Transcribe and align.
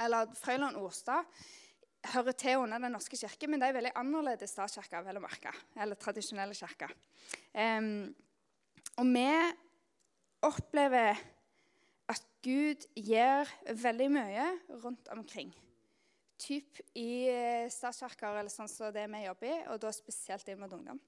eller 0.00 0.32
Frøyland 0.38 0.78
Orstad, 0.80 1.26
hører 2.12 2.36
til 2.36 2.60
under 2.60 2.78
Den 2.78 2.92
norske 2.92 3.16
kirke, 3.16 3.48
men 3.48 3.60
det 3.60 3.70
er 3.70 3.76
veldig 3.78 3.94
annerledes 3.96 4.52
statskirke, 4.52 5.00
vel 5.06 5.20
å 5.20 5.24
merke. 5.24 5.52
Eller 5.80 5.98
tradisjonelle 6.00 6.56
kirke. 6.56 6.90
Um, 7.54 8.12
og 9.00 9.08
vi 9.08 9.28
opplever 10.44 11.20
at 12.12 12.26
Gud 12.44 12.84
gjør 12.98 13.48
veldig 13.80 14.10
mye 14.12 14.48
rundt 14.82 15.08
omkring. 15.14 15.54
Typ 16.44 16.82
i 16.98 17.24
eh, 17.30 17.70
statskirker 17.72 18.36
eller 18.36 18.52
sånn 18.52 18.68
som 18.68 18.92
det 18.92 19.06
vi 19.08 19.24
jobber 19.24 19.48
i, 19.48 19.58
og 19.72 19.80
da 19.80 19.92
spesielt 19.94 20.48
inn 20.50 20.60
mot 20.60 20.72
ungdom. 20.76 21.00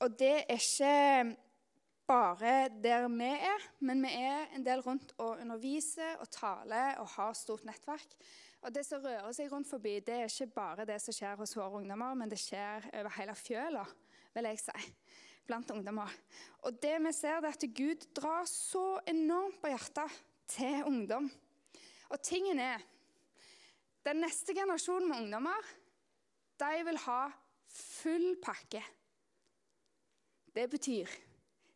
Og 0.00 0.16
det 0.16 0.32
er 0.46 0.56
ikke 0.56 0.94
bare 2.10 2.68
der 2.82 3.06
vi 3.08 3.28
er, 3.30 3.64
men 3.86 4.02
vi 4.02 4.10
er 4.18 4.50
en 4.56 4.64
del 4.66 4.82
rundt 4.82 5.12
og 5.18 5.38
underviser 5.38 6.18
og 6.18 6.30
taler 6.34 6.98
og 6.98 7.06
har 7.14 7.36
stort 7.38 7.64
nettverk. 7.68 8.16
Og 8.60 8.74
Det 8.74 8.82
som 8.84 9.02
rører 9.04 9.32
seg 9.32 9.52
rundt 9.52 9.70
forbi, 9.70 10.00
det 10.04 10.16
er 10.16 10.26
ikke 10.26 10.54
bare 10.54 10.86
det 10.88 10.98
som 11.00 11.14
skjer 11.14 11.38
hos 11.38 11.54
våre 11.56 11.80
ungdommer, 11.80 12.16
men 12.18 12.28
det 12.28 12.40
skjer 12.42 12.90
over 12.98 13.14
hele 13.14 13.36
fjøla, 13.38 13.84
vil 14.34 14.48
jeg 14.50 14.60
si, 14.60 14.90
blant 15.46 15.70
ungdommer. 15.70 16.10
Og 16.66 16.82
det 16.82 16.96
vi 17.06 17.14
ser, 17.14 17.38
er 17.38 17.54
at 17.54 17.68
Gud 17.78 18.04
drar 18.16 18.44
så 18.50 18.98
enormt 19.08 19.62
på 19.62 19.70
hjertet 19.70 20.18
til 20.50 20.84
ungdom. 20.90 21.30
Og 22.10 22.22
tingen 22.22 22.58
er 22.58 22.86
Den 24.00 24.22
neste 24.24 24.54
generasjonen 24.56 25.10
med 25.10 25.18
ungdommer, 25.20 25.66
de 26.58 26.84
vil 26.86 26.98
ha 27.04 27.26
full 27.68 28.30
pakke. 28.40 28.80
Det 30.56 30.70
betyr 30.72 31.29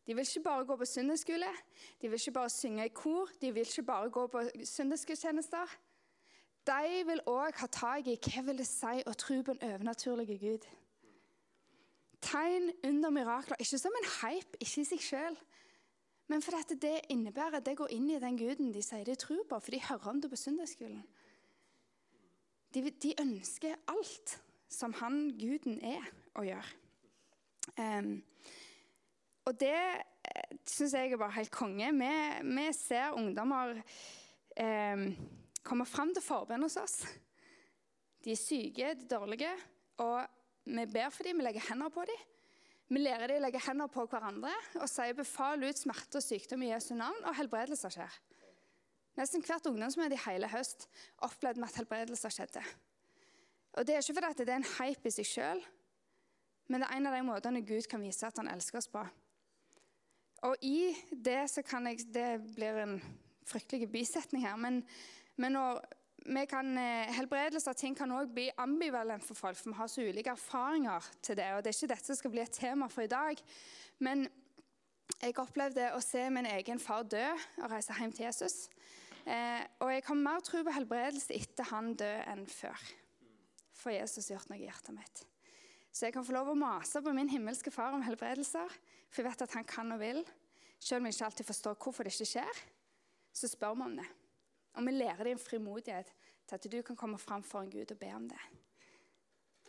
de 0.07 0.15
vil 0.15 0.27
ikke 0.27 0.45
bare 0.45 0.67
gå 0.67 0.77
på 0.77 0.85
søndagsskole, 0.85 1.51
de 2.01 2.09
vil 2.09 2.21
ikke 2.21 2.33
bare 2.33 2.51
synge 2.51 2.87
i 2.87 2.93
kor, 2.95 3.29
de 3.41 3.53
vil 3.53 3.67
ikke 3.67 3.83
bare 3.83 4.11
gå 4.11 4.27
på 4.27 4.43
søndagsgudstjenester. 4.65 5.77
De 6.67 7.05
vil 7.07 7.21
òg 7.27 7.57
ha 7.61 7.67
tak 7.67 8.07
i 8.09 8.19
hva 8.21 8.43
vil 8.45 8.61
det 8.61 8.67
si 8.69 9.03
å 9.07 9.13
tro 9.21 9.41
på 9.45 9.53
en 9.53 9.65
overnaturlig 9.69 10.39
Gud. 10.41 10.69
Tegn 12.25 12.71
under 12.85 13.11
mirakler, 13.13 13.61
ikke 13.61 13.79
som 13.79 13.97
en 14.01 14.11
hype, 14.21 14.61
ikke 14.61 14.81
i 14.81 14.89
seg 14.89 15.03
sjøl, 15.05 15.37
men 16.33 16.43
fordi 16.43 16.77
det 16.81 17.01
innebærer 17.13 17.59
at 17.61 17.67
det 17.67 17.77
går 17.77 17.93
inn 17.93 18.09
i 18.11 18.21
den 18.21 18.39
guden 18.41 18.73
de 18.73 18.83
sier 18.83 19.05
de 19.05 19.17
tror 19.21 19.45
på, 19.49 19.59
for 19.61 19.71
de 19.71 19.83
hører 19.89 20.09
om 20.09 20.21
det 20.21 20.31
på 20.33 20.41
søndagsskolen. 20.41 21.03
De, 22.75 22.91
de, 22.91 23.13
ønsker 23.21 23.77
alt 23.89 24.39
som 24.69 24.93
han 24.99 25.29
guden 25.39 25.77
er, 25.85 26.07
å 26.35 26.43
gjøre. 26.43 26.71
Um, 27.79 28.17
og 29.45 29.57
det 29.61 29.77
eh, 29.77 30.59
syns 30.65 30.95
jeg 30.97 31.13
er 31.13 31.21
bare 31.21 31.37
helt 31.37 31.53
konge. 31.53 31.91
Vi, 31.99 32.13
vi 32.49 32.67
ser 32.77 33.17
ungdommer 33.19 33.77
eh, 34.57 35.09
komme 35.65 35.87
fram 35.89 36.15
til 36.15 36.25
forbønn 36.25 36.65
hos 36.65 36.79
oss. 36.81 37.01
De 38.25 38.33
er 38.33 38.41
syke, 38.41 38.95
de 38.97 39.05
er 39.05 39.11
dårlige, 39.11 39.51
og 40.01 40.25
vi 40.65 40.87
ber 40.89 41.11
for 41.13 41.29
dem, 41.29 41.41
vi 41.41 41.45
legger 41.45 41.69
hender 41.69 41.93
på 41.93 42.07
dem. 42.09 42.23
Vi 42.89 43.01
lærer 43.01 43.29
dem 43.29 43.41
å 43.41 43.45
legge 43.47 43.61
hender 43.65 43.89
på 43.93 44.05
hverandre 44.09 44.53
og 44.77 44.89
sier 44.93 45.17
befal 45.17 45.63
ut 45.65 45.79
smerte 45.81 46.21
og 46.21 46.25
sykdom 46.25 46.65
i 46.65 46.71
Jesu 46.71 46.93
navn, 46.97 47.21
og 47.25 47.37
helbredelser 47.37 47.93
skjer. 47.93 48.19
Nesten 49.19 49.45
hvert 49.47 49.67
ungdomsmøte 49.71 50.17
i 50.17 50.25
hele 50.25 50.49
høst 50.51 50.89
opplevde 51.25 51.63
vi 51.63 51.69
at 51.69 51.79
helbredelser 51.81 52.33
skjedde. 52.35 52.65
Og 53.75 53.87
Det 53.87 53.95
er 53.95 54.03
ikke 54.03 54.21
fordi 54.21 54.45
det 54.45 54.53
er 54.53 54.61
en 54.61 54.73
hype 54.77 55.09
i 55.09 55.15
seg 55.15 55.29
sjøl, 55.29 55.63
men 56.69 56.81
det 56.81 56.89
er 56.89 56.97
en 56.97 57.09
av 57.11 57.17
de 57.17 57.23
måtene 57.27 57.65
Gud 57.67 57.89
kan 57.91 58.03
vise 58.03 58.27
at 58.27 58.39
han 58.41 58.49
elsker 58.53 58.81
oss 58.81 58.89
på. 58.91 59.03
Og 60.45 60.61
i 60.61 60.93
det 61.11 61.47
så 61.51 61.65
kan 61.65 61.87
jeg 61.89 62.05
Det 62.13 62.31
blir 62.55 62.83
en 62.83 62.99
fryktelig 63.49 63.89
bisetning 63.93 64.45
her. 64.45 64.57
Men, 64.57 64.83
men 65.37 65.57
kan, 66.49 66.79
eh, 66.79 67.13
helbredelse 67.13 67.71
av 67.71 67.77
ting 67.77 67.97
kan 67.97 68.13
òg 68.13 68.33
bli 68.33 68.51
ambivalent 68.59 69.25
for 69.25 69.35
folk, 69.35 69.57
for 69.57 69.71
vi 69.71 69.77
har 69.77 69.89
så 69.89 70.07
ulike 70.09 70.33
erfaringer 70.33 71.11
til 71.23 71.37
det. 71.37 71.53
og 71.53 71.65
Det 71.65 71.73
er 71.73 71.79
ikke 71.79 71.95
dette 71.95 72.07
som 72.07 72.17
skal 72.17 72.31
bli 72.31 72.41
et 72.41 72.53
tema 72.53 72.89
for 72.89 73.03
i 73.03 73.11
dag. 73.11 73.41
Men 73.99 74.29
jeg 75.21 75.37
opplevde 75.39 75.93
å 75.93 76.01
se 76.03 76.31
min 76.31 76.47
egen 76.47 76.81
far 76.81 77.05
dø 77.05 77.25
og 77.63 77.71
reise 77.71 77.97
hjem 77.99 78.13
til 78.13 78.27
Jesus. 78.27 78.69
Eh, 79.27 79.65
og 79.81 79.93
jeg 79.93 80.05
har 80.07 80.21
mer 80.21 80.41
tro 80.45 80.63
på 80.65 80.73
helbredelse 80.73 81.33
etter 81.33 81.69
han 81.71 81.95
død 81.97 82.25
enn 82.33 82.47
før. 82.47 82.81
For 83.73 83.93
Jesus 83.93 84.29
har 84.29 84.39
gjort 84.39 84.51
noe 84.51 84.61
i 84.61 84.67
hjertet 84.67 84.97
mitt. 84.97 85.25
Så 85.95 86.09
jeg 86.09 86.17
kan 86.17 86.25
få 86.27 86.35
lov 86.35 86.51
å 86.51 86.59
mase 86.59 87.01
på 87.05 87.13
min 87.15 87.31
himmelske 87.31 87.71
far 87.71 87.95
om 87.95 88.03
helbredelser, 88.03 88.73
for 89.11 89.23
jeg 89.23 89.29
vet 89.29 89.45
at 89.47 89.55
han 89.55 89.69
kan 89.69 89.93
og 89.95 90.01
vil. 90.01 90.25
Selv 90.85 91.01
om 91.01 91.09
jeg 91.09 91.17
ikke 91.17 91.29
alltid 91.31 91.49
forstår 91.49 91.77
hvorfor 91.81 92.05
det 92.05 92.13
ikke 92.13 92.29
skjer, 92.35 92.59
så 93.33 93.49
spør 93.49 93.77
vi 93.79 93.87
om 93.87 93.97
det. 93.97 94.07
Og 94.77 94.85
vi 94.85 94.93
lærer 94.93 95.31
en 95.31 95.41
frimodighet 95.41 96.11
til 96.45 96.57
at 96.59 96.67
du 96.73 96.83
kan 96.85 96.97
komme 96.97 97.19
fram 97.19 97.43
for 97.43 97.65
en 97.65 97.71
Gud 97.73 97.95
og 97.95 97.99
be 97.99 98.11
om 98.13 98.27
det. 98.29 98.41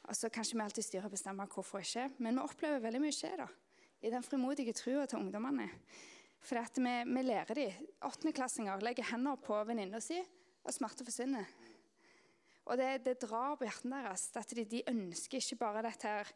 Og 0.04 0.16
så 0.16 0.30
kanskje 0.30 0.58
vi 0.58 0.64
alltid 0.66 0.84
styrer 0.84 1.08
og 1.08 1.14
bestemmer 1.16 1.48
hvorfor 1.48 1.80
ikke, 1.80 2.10
men 2.20 2.36
vi 2.36 2.44
opplever 2.44 2.84
veldig 2.84 3.02
mye 3.02 3.16
skje 3.16 3.32
da, 3.40 3.48
i 4.04 4.12
den 4.12 4.26
frimodige 4.26 4.74
trua 4.76 5.06
til 5.08 5.22
ungdommene. 5.22 5.70
For 6.46 6.60
at 6.62 6.78
vi, 6.78 6.96
vi 7.10 7.24
lærer 7.24 7.58
dem. 7.58 7.88
Åttendeklassinger 8.06 8.84
legger 8.84 9.08
hender 9.14 9.40
på 9.42 9.62
venninna 9.66 10.02
si, 10.04 10.20
og 10.66 10.74
smerter 10.76 11.08
forsvinner. 11.08 11.48
Og 12.66 12.78
det, 12.78 12.90
det 13.06 13.22
drar 13.22 13.56
på 13.56 13.66
hjertene 13.66 14.02
deres. 14.04 14.28
at 14.36 14.52
de, 14.58 14.66
de, 14.66 14.84
ønsker 14.90 15.38
ikke 15.38 15.62
bare 15.64 15.86
dette 15.86 16.12
her 16.12 16.34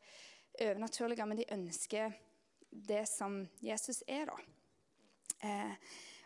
overnaturlige, 0.61 1.25
men 1.25 1.37
de 1.37 1.45
ønsker 1.53 2.15
det 2.71 3.03
som 3.09 3.43
Jesus 3.61 4.03
er. 4.07 4.25
da. 4.29 4.37
Eh, 5.45 5.75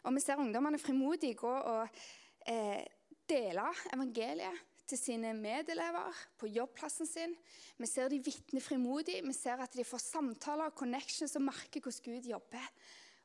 og 0.04 0.16
vi 0.16 0.24
ser 0.24 0.42
ungdommene 0.42 0.82
frimodig 0.82 1.36
gå 1.40 1.52
og 1.52 2.04
eh, 2.50 2.84
dele 3.30 3.66
evangeliet 3.94 4.64
til 4.90 5.00
sine 5.00 5.32
medelever 5.38 6.18
på 6.40 6.50
jobbplassen 6.52 7.08
sin. 7.08 7.38
Vi 7.80 7.88
ser 7.88 8.12
de 8.12 8.20
vitner 8.24 8.64
frimodig. 8.64 9.22
Vi 9.24 9.36
ser 9.36 9.64
at 9.64 9.76
de 9.78 9.86
får 9.88 10.04
samtaler 10.04 10.72
og 10.72 10.78
connections 10.78 11.38
og 11.40 11.46
merker 11.48 11.84
hvordan 11.84 12.04
Gud 12.10 12.30
jobber. 12.34 12.68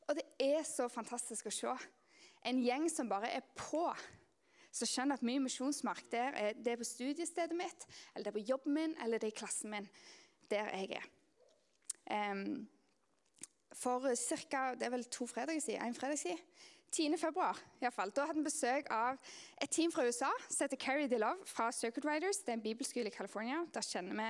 Og 0.09 0.17
det 0.17 0.25
er 0.41 0.63
så 0.65 0.87
fantastisk 0.89 1.51
å 1.51 1.55
se. 1.55 1.75
En 2.47 2.63
gjeng 2.63 2.87
som 2.93 3.11
bare 3.11 3.33
er 3.35 3.45
på 3.59 3.89
så 4.79 4.87
skjønner 4.87 5.19
at 5.19 5.27
mye 5.27 5.43
misjonsmark 5.43 6.07
der 6.13 6.37
er, 6.37 6.57
det 6.57 6.75
er 6.75 6.81
på 6.81 6.87
studiestedet 6.87 7.57
mitt, 7.57 7.87
eller 8.13 8.29
det 8.29 8.31
er 8.31 8.37
på 8.37 8.49
jobben 8.51 8.75
min, 8.77 8.97
eller 9.03 9.19
det 9.19 9.31
er 9.31 9.35
i 9.35 9.39
klassen 9.41 9.73
min. 9.73 9.89
Der 10.49 10.69
jeg 10.73 11.01
er. 11.01 11.09
Um, 12.09 12.69
for 13.79 14.09
ca. 14.51 14.65
det 14.75 14.89
er 14.89 14.95
vel 14.95 15.07
to 15.13 15.27
fredager 15.31 15.63
siden, 15.63 15.87
en 15.87 15.97
fredag 15.97 16.19
siden, 16.19 16.43
10. 16.91 17.19
februar, 17.21 17.59
i 17.77 17.85
hvert 17.85 17.93
fall, 17.93 18.11
da 18.17 18.25
hadde 18.25 18.41
vi 18.41 18.47
besøk 18.47 18.87
av 18.95 19.19
et 19.61 19.71
team 19.71 19.93
fra 19.93 20.07
USA 20.09 20.31
som 20.47 20.65
heter 20.65 20.81
Carrie 20.81 21.09
DeLove 21.11 21.45
fra 21.47 21.67
Circuit 21.73 22.07
Riders. 22.07 22.41
Det 22.41 22.55
er 22.55 22.57
en 22.57 22.65
bibelskole 22.65 23.11
i 23.11 23.13
California. 23.13 23.59
Der 23.75 23.85
kjenner 23.85 24.17
vi 24.17 24.29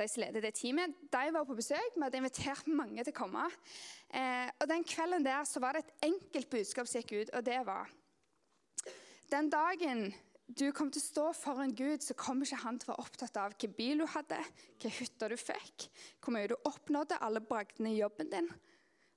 de 0.00 0.08
som 0.10 0.24
leder 0.24 0.42
det 0.42 0.54
teamet. 0.58 0.96
De 1.14 1.22
var 1.36 1.46
på 1.46 1.54
besøk. 1.54 1.94
Vi 1.94 2.02
hadde 2.02 2.18
invitert 2.18 2.66
mange 2.66 3.04
til 3.04 3.14
å 3.14 3.20
komme. 3.20 3.46
Eh, 4.10 4.50
og 4.58 4.66
Den 4.68 4.82
kvelden 4.82 5.24
der 5.24 5.46
så 5.46 5.62
var 5.62 5.78
det 5.78 5.84
et 5.84 6.10
enkelt 6.10 6.50
budskap 6.50 6.90
som 6.90 7.04
gikk 7.04 7.14
ut, 7.20 7.34
og 7.38 7.46
det 7.46 7.60
var 7.70 7.94
den 9.32 9.48
dagen 9.48 10.10
du 10.52 10.66
kom 10.76 10.90
til 10.92 11.00
å 11.00 11.04
stå 11.06 11.22
foran 11.36 11.70
Gud, 11.72 12.02
så 12.04 12.16
kommer 12.18 12.44
ikke 12.44 12.64
han 12.64 12.76
til 12.80 12.90
å 12.90 12.92
være 12.92 13.04
opptatt 13.06 13.38
av 13.40 13.54
hvilken 13.54 13.72
bil 13.78 14.02
du 14.02 14.08
hadde, 14.10 14.40
hvilken 14.74 14.92
hytte 14.98 15.28
du 15.30 15.38
fikk, 15.40 15.86
hvor 16.20 16.34
mye 16.34 16.50
du 16.50 16.58
oppnådde, 16.68 17.20
alle 17.24 17.40
bragdene 17.40 17.94
i 17.94 18.00
jobben 18.02 18.28
din, 18.32 18.50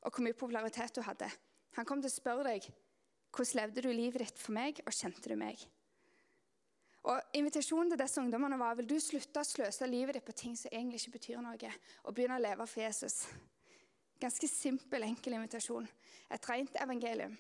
og 0.06 0.14
hvor 0.14 0.26
mye 0.26 0.38
popularitet 0.38 0.96
du 0.96 1.02
hadde. 1.06 1.30
Han 1.76 1.88
kom 1.88 2.02
til 2.02 2.12
å 2.12 2.16
spørre 2.16 2.46
deg 2.48 2.68
hvordan 3.36 3.60
levde 3.60 3.82
du 3.84 3.90
livet 3.92 4.22
ditt 4.24 4.38
for 4.40 4.56
meg, 4.56 4.78
og 4.88 4.96
kjente 4.96 5.28
du 5.28 5.36
meg? 5.36 5.60
Og 7.06 7.36
Invitasjonen 7.38 7.92
til 7.92 8.00
disse 8.00 8.22
ungdommene 8.22 8.58
var 8.58 8.78
vil 8.80 8.88
du 8.90 8.96
slutte 9.04 9.42
å 9.42 9.46
sløse 9.46 9.90
livet 9.90 10.16
ditt 10.16 10.26
på 10.26 10.38
ting 10.40 10.56
som 10.58 10.72
egentlig 10.72 11.04
ikke 11.04 11.18
betyr 11.18 11.44
noe, 11.44 11.74
og 12.06 12.16
begynne 12.16 12.40
å 12.40 12.46
leve 12.46 12.66
for 12.70 12.82
Jesus. 12.82 13.26
Ganske 14.22 14.48
simpel, 14.48 15.04
enkel 15.04 15.36
invitasjon. 15.36 15.86
Et 16.32 16.50
rent 16.50 16.80
evangelium. 16.82 17.36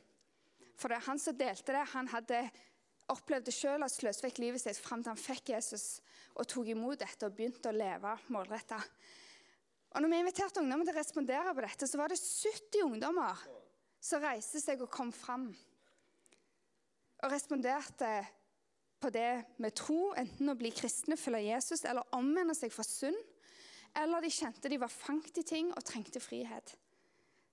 For 0.75 0.91
det 0.91 0.99
er 0.99 1.07
han 1.07 1.21
som 1.21 1.37
delte 1.39 1.73
det. 1.73 1.85
Han 1.95 2.11
hadde 2.11 2.43
opplevd 3.15 3.47
det 3.47 3.55
sjøl 3.55 3.85
og 3.85 3.93
sløst 3.93 4.25
vekk 4.25 4.41
livet 4.43 4.61
sitt 4.61 4.81
fram 4.81 5.03
til 5.03 5.13
han 5.13 5.21
fikk 5.21 5.53
Jesus 5.53 6.01
og 6.35 6.47
tok 6.51 6.73
imot 6.73 6.99
dette 6.99 7.27
og 7.27 7.37
begynte 7.37 7.71
å 7.71 7.75
leve 7.75 8.17
målretta. 8.35 8.81
Og 9.95 10.03
når 10.03 10.11
vi 10.11 10.17
inviterte 10.19 10.59
ungdommer 10.59 10.83
til 10.83 10.91
å 10.91 10.99
respondere 10.99 11.53
på 11.55 11.63
dette, 11.63 11.87
så 11.87 11.99
var 11.99 12.11
det 12.11 12.19
70 12.19 12.81
ungdommer 12.83 13.43
som 14.03 14.23
reiste 14.23 14.59
seg 14.59 14.81
og 14.83 14.91
kom 14.91 15.13
fram. 15.15 15.45
Og 17.23 17.31
responderte 17.31 18.09
på 18.99 19.11
det 19.15 19.45
med 19.63 19.75
tro, 19.79 20.11
enten 20.19 20.51
å 20.51 20.57
bli 20.59 20.73
kristne, 20.75 21.15
følge 21.15 21.45
Jesus 21.47 21.85
eller 21.87 22.03
omvende 22.17 22.55
seg 22.57 22.73
fra 22.75 22.83
synd, 22.83 23.15
eller 23.95 24.25
de 24.25 24.33
kjente 24.35 24.71
de 24.71 24.81
var 24.81 24.91
fanget 24.91 25.39
i 25.39 25.45
ting 25.47 25.71
og 25.71 25.87
trengte 25.87 26.19
frihet. 26.19 26.75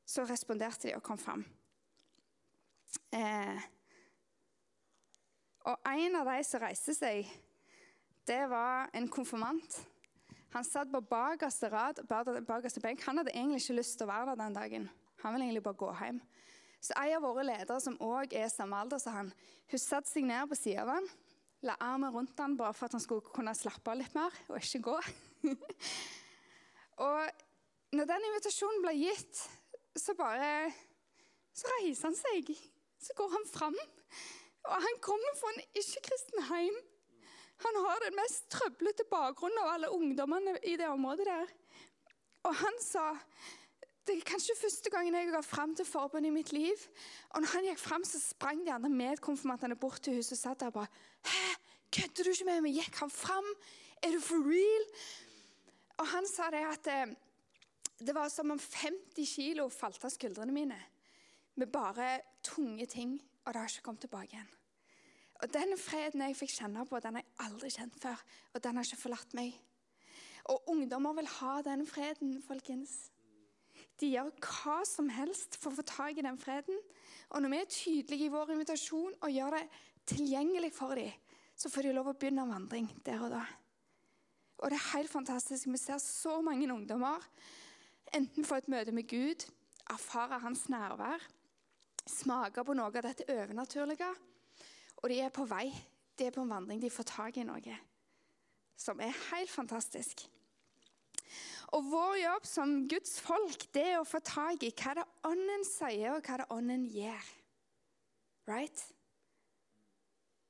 Så 0.03 0.27
responderte 0.27 0.89
de 0.89 0.97
og 0.99 1.05
kom 1.07 1.21
fram. 1.23 1.45
Eh, 3.15 3.71
og 5.71 5.89
en 5.95 6.19
av 6.19 6.27
de 6.27 6.43
som 6.43 6.63
reiste 6.65 6.95
seg, 6.99 7.31
det 8.27 8.43
var 8.51 8.91
en 8.99 9.07
konfirmant. 9.07 9.79
Han 10.53 10.65
satt 10.69 10.91
på 10.93 11.01
bakerste 11.09 11.71
rad, 11.73 12.03
bakerste 12.09 12.81
benk. 12.85 13.01
Han 13.07 13.21
hadde 13.21 13.33
egentlig 13.33 13.63
ikke 13.63 13.79
lyst 13.79 13.97
til 13.99 14.05
å 14.05 14.13
være 14.13 14.33
der 14.33 14.41
den 14.43 14.57
dagen. 14.57 14.89
Han 15.23 15.33
ville 15.33 15.47
egentlig 15.47 15.65
bare 15.65 15.81
gå 15.81 15.91
hjem. 16.01 16.21
Så 16.83 16.95
En 16.99 17.15
av 17.17 17.23
våre 17.23 17.45
ledere 17.47 17.81
som 17.81 17.97
òg 18.03 18.35
er 18.35 18.51
samme 18.51 18.77
alder 18.77 18.99
som 18.99 19.15
han, 19.15 19.33
hun 19.71 19.81
satte 19.81 20.11
seg 20.11 20.27
ned 20.27 20.51
på 20.51 20.59
siden 20.59 20.83
av 20.83 20.97
han, 20.97 21.07
la 21.63 21.77
armen 21.81 22.11
rundt 22.13 22.41
han 22.43 22.57
bare 22.59 22.75
for 22.75 22.89
at 22.89 22.97
han 22.97 23.05
skulle 23.05 23.33
kunne 23.33 23.55
slappe 23.55 23.93
av 23.93 24.01
litt 24.01 24.15
mer 24.19 24.35
og 24.51 24.59
ikke 24.59 24.83
gå. 24.89 24.97
og 27.07 27.95
når 27.97 28.09
den 28.11 28.27
invitasjonen 28.29 28.83
ble 28.85 28.97
gitt, 28.99 29.45
så 29.97 30.17
bare 30.19 30.73
Så 31.53 31.69
reiser 31.69 32.09
han 32.09 32.15
seg. 32.17 32.49
Så 32.97 33.13
går 33.13 33.29
han 33.29 33.43
fram. 33.45 33.75
Og 34.65 34.77
han 34.85 34.95
kommer 35.05 35.35
fra 35.37 35.51
en 35.53 35.67
ikke-kristen 35.77 36.47
heim. 36.49 36.79
Han 37.63 37.81
har 37.87 38.05
den 38.05 38.17
mest 38.19 38.49
trøblete 38.53 39.07
bakgrunnen 39.11 39.61
av 39.63 39.75
alle 39.75 39.91
ungdommene 39.95 40.57
i 40.67 40.77
det 40.81 40.89
området 40.91 41.27
der. 41.29 41.53
Og 42.49 42.57
han 42.59 42.79
sa 42.83 43.13
det 44.03 44.17
er 44.17 44.25
kanskje 44.27 44.57
første 44.59 44.91
gangen 44.91 45.15
jeg 45.15 45.31
går 45.31 45.45
fram 45.47 45.77
til 45.79 45.87
forbundet 45.87 46.33
i 46.33 46.35
mitt 46.35 46.51
liv. 46.53 46.87
Og 47.31 47.45
når 47.45 47.53
han 47.53 47.67
gikk 47.69 47.79
fram, 47.79 48.05
så 48.05 48.19
sprang 48.19 48.65
de 48.67 48.73
andre 48.75 48.91
medkonfirmantene 48.91 49.77
bort 49.79 50.01
til 50.03 50.17
huset 50.19 50.35
og 50.35 50.41
satt 50.41 50.61
der 50.61 50.73
og 50.73 50.81
bare 50.81 50.91
Hæ, 51.23 51.53
kødder 51.95 52.27
du 52.27 52.31
ikke 52.33 52.49
med 52.49 52.65
meg? 52.65 52.81
Gikk 52.81 52.99
han 52.99 53.13
fram? 53.15 53.47
Er 54.03 54.17
du 54.17 54.19
for 54.21 54.43
real? 54.43 54.89
Og 56.03 56.09
han 56.17 56.27
sa 56.27 56.51
det 56.51 56.65
at 56.67 56.91
eh, 56.91 57.15
det 58.03 58.15
var 58.15 58.29
som 58.29 58.51
om 58.51 58.59
50 58.59 59.29
kilo 59.37 59.69
falt 59.71 60.03
av 60.03 60.11
skuldrene 60.11 60.55
mine. 60.55 60.81
Med 61.55 61.71
bare 61.71 62.19
tunge 62.43 62.87
ting. 62.91 63.21
Og 63.45 63.55
det 63.55 63.63
har 63.63 63.71
ikke 63.71 63.87
kommet 63.87 64.03
tilbake 64.09 64.35
igjen. 64.35 64.51
Og 65.43 65.51
Den 65.53 65.75
freden 65.79 66.23
jeg 66.23 66.37
fikk 66.39 66.53
kjenne 66.55 66.85
på, 66.87 67.01
den 67.03 67.19
har 67.19 67.25
jeg 67.25 67.47
aldri 67.47 67.71
kjent 67.75 67.97
før. 67.99 68.21
Og 68.55 68.63
den 68.63 68.79
har 68.79 68.87
ikke 68.87 69.01
forlatt 69.01 69.35
meg. 69.35 69.57
Og 70.51 70.69
ungdommer 70.71 71.17
vil 71.19 71.31
ha 71.39 71.57
den 71.67 71.83
freden, 71.87 72.37
folkens. 72.47 73.11
De 74.01 74.11
gjør 74.11 74.31
hva 74.43 74.81
som 74.87 75.11
helst 75.13 75.59
for 75.59 75.73
å 75.73 75.79
få 75.79 75.87
tak 75.87 76.19
i 76.19 76.25
den 76.25 76.39
freden. 76.39 76.79
Og 77.31 77.43
når 77.43 77.53
vi 77.53 77.59
er 77.59 77.75
tydelige 77.75 78.29
i 78.29 78.33
vår 78.33 78.55
invitasjon 78.55 79.19
og 79.19 79.35
gjør 79.35 79.59
det 79.59 79.65
tilgjengelig 80.11 80.73
for 80.75 80.95
dem, 80.99 81.11
så 81.59 81.71
får 81.71 81.87
de 81.87 81.95
lov 81.95 82.11
å 82.11 82.17
begynne 82.19 82.47
en 82.47 82.55
vandring 82.55 82.89
der 83.07 83.23
og 83.23 83.35
da. 83.35 83.43
Og 84.63 84.71
det 84.71 84.79
er 84.79 84.91
helt 84.95 85.11
fantastisk. 85.11 85.69
Vi 85.71 85.79
ser 85.79 85.99
så 86.03 86.39
mange 86.43 86.71
ungdommer 86.71 87.23
enten 88.15 88.45
få 88.47 88.61
et 88.61 88.69
møte 88.71 88.93
med 88.95 89.09
Gud, 89.11 89.47
erfare 89.91 90.39
hans 90.43 90.67
nærvær, 90.71 91.23
smake 92.09 92.65
på 92.67 92.77
noe 92.77 92.91
av 92.91 93.07
dette 93.07 93.27
overnaturlige, 93.33 94.11
og 95.03 95.11
de 95.11 95.21
er 95.21 95.33
på 95.35 95.45
vei. 95.51 95.67
De 96.19 96.27
er 96.27 96.35
på 96.35 96.45
en 96.45 96.55
vandring. 96.55 96.83
De 96.83 96.91
får 96.91 97.11
tak 97.11 97.41
i 97.41 97.47
noe 97.47 97.79
som 98.83 99.01
er 99.01 99.15
helt 99.31 99.51
fantastisk. 99.51 100.25
Og 101.73 101.85
Vår 101.89 102.17
jobb 102.21 102.47
som 102.47 102.73
Guds 102.89 103.15
folk 103.25 103.69
det 103.75 103.85
er 103.95 104.01
å 104.01 104.09
få 104.09 104.21
tak 104.25 104.65
i 104.67 104.73
hva 104.77 104.97
det 104.99 105.07
Ånden 105.29 105.65
sier, 105.65 106.17
og 106.17 106.27
hva 106.27 106.43
det 106.43 106.49
Ånden 106.53 106.85
gjør. 106.93 107.31
Right? 108.51 108.83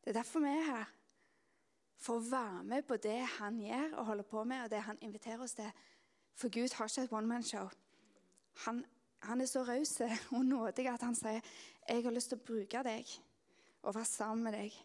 Det 0.02 0.10
er 0.10 0.18
derfor 0.18 0.42
vi 0.42 0.50
er 0.50 0.66
her. 0.66 0.90
For 2.02 2.18
å 2.18 2.26
være 2.26 2.64
med 2.66 2.86
på 2.88 2.98
det 2.98 3.20
han 3.36 3.60
gjør 3.62 3.92
og 4.00 4.08
holder 4.08 4.26
på 4.32 4.42
med, 4.42 4.64
og 4.64 4.72
det 4.72 4.80
han 4.82 4.98
inviterer 5.06 5.44
oss 5.44 5.54
til. 5.54 5.68
For 6.34 6.50
Gud 6.50 6.74
har 6.74 6.90
ikke 6.90 7.04
et 7.06 7.14
one 7.14 7.28
man 7.30 7.46
show. 7.46 7.68
Han, 8.64 8.80
han 9.22 9.40
er 9.40 9.46
så 9.46 9.62
raus 9.62 10.00
og 10.34 10.42
nådig 10.44 10.88
at 10.90 11.04
han 11.06 11.14
sier, 11.14 11.40
'Jeg 11.88 12.02
har 12.04 12.10
lyst 12.10 12.28
til 12.28 12.38
å 12.38 12.46
bruke 12.46 12.82
deg 12.82 13.06
og 13.82 13.94
være 13.94 14.08
sammen 14.08 14.44
med 14.44 14.58
deg.' 14.58 14.80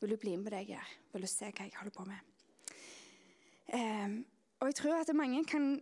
'Vil 0.00 0.10
du 0.10 0.16
bli 0.16 0.36
med 0.36 0.50
deg 0.50 0.74
her? 0.74 0.88
Vil 1.12 1.22
du 1.22 1.30
se 1.30 1.46
hva 1.46 1.64
jeg 1.64 1.78
holder 1.78 1.94
på 1.94 2.04
med?' 2.04 2.28
Um, 3.72 4.26
og 4.60 4.66
jeg 4.68 4.74
tror 4.74 5.00
at 5.00 5.14
mange 5.16 5.44
kan 5.48 5.80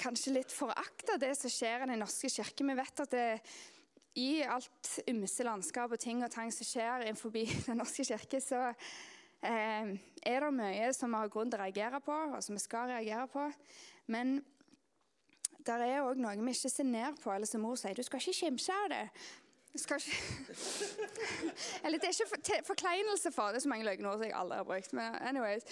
kanskje 0.00 0.32
litt 0.34 0.52
forakte 0.52 1.18
det 1.20 1.34
som 1.38 1.52
skjer 1.52 1.84
i 1.84 1.90
Den 1.92 2.02
norske 2.02 2.30
kirke. 2.32 2.66
Vi 2.66 2.76
vet 2.76 3.02
at 3.04 3.10
det, 3.14 3.40
i 4.18 4.42
alt 4.42 4.98
ymse 5.08 5.46
landskap 5.46 5.92
og 5.94 6.00
ting 6.02 6.24
og 6.24 6.32
tang 6.32 6.50
som 6.52 6.66
skjer 6.66 7.06
innenfor 7.06 7.30
Den 7.68 7.78
norske 7.78 8.04
kirke, 8.04 8.40
så 8.40 8.72
eh, 9.42 9.92
er 10.26 10.46
det 10.46 10.54
mye 10.56 10.92
som 10.96 11.12
vi 11.12 11.20
har 11.22 11.32
grunn 11.32 11.50
til 11.50 11.60
å 11.60 11.64
reagere 11.64 12.00
på, 12.04 12.16
og 12.34 12.42
som 12.42 12.56
vi 12.56 12.64
skal 12.64 12.90
reagere 12.90 13.28
på. 13.30 13.46
Men 14.10 14.40
det 15.60 15.76
er 15.76 16.02
òg 16.02 16.18
noe 16.18 16.36
vi 16.40 16.54
ikke 16.56 16.72
ser 16.72 16.88
ned 16.88 17.20
på, 17.20 17.32
eller 17.32 17.48
som 17.48 17.62
mor 17.64 17.78
sier, 17.78 17.94
du 17.94 18.04
skal 18.06 18.22
ikke 18.22 18.38
kimse 18.46 18.74
av 18.74 18.90
det. 18.92 19.04
Eller 21.84 21.98
det 21.98 22.08
er 22.08 22.14
ikke 22.14 22.64
forkleinelse 22.66 23.30
for 23.32 23.52
det, 23.52 23.60
er 23.60 23.64
så 23.64 23.70
mange 23.70 23.86
løgnord 23.86 24.18
som 24.18 24.26
jeg 24.26 24.34
aldri 24.34 24.56
har 24.56 24.66
brukt. 24.66 24.92
Men 24.92 25.14
anyways, 25.14 25.62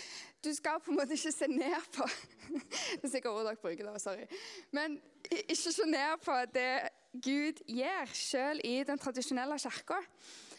du 0.44 0.54
skal 0.54 0.80
på 0.84 0.90
en 0.92 0.98
måte 1.00 1.12
ikke 1.18 1.32
se 1.34 1.46
ned 1.50 1.88
på 1.96 2.04
Det 2.98 3.04
er 3.04 3.10
sikkert 3.10 3.32
ord 3.32 3.44
dere 3.48 3.62
bruker, 3.62 3.84
da, 3.88 3.98
sorry. 3.98 4.26
Men 4.70 5.00
ikke 5.30 5.56
se 5.56 5.86
ned 5.86 6.18
på 6.24 6.32
det 6.54 6.80
Gud 7.24 7.52
gjør, 7.66 8.06
selv 8.12 8.60
i 8.64 8.84
den 8.86 8.98
tradisjonelle 8.98 9.58
kirka. 9.58 9.94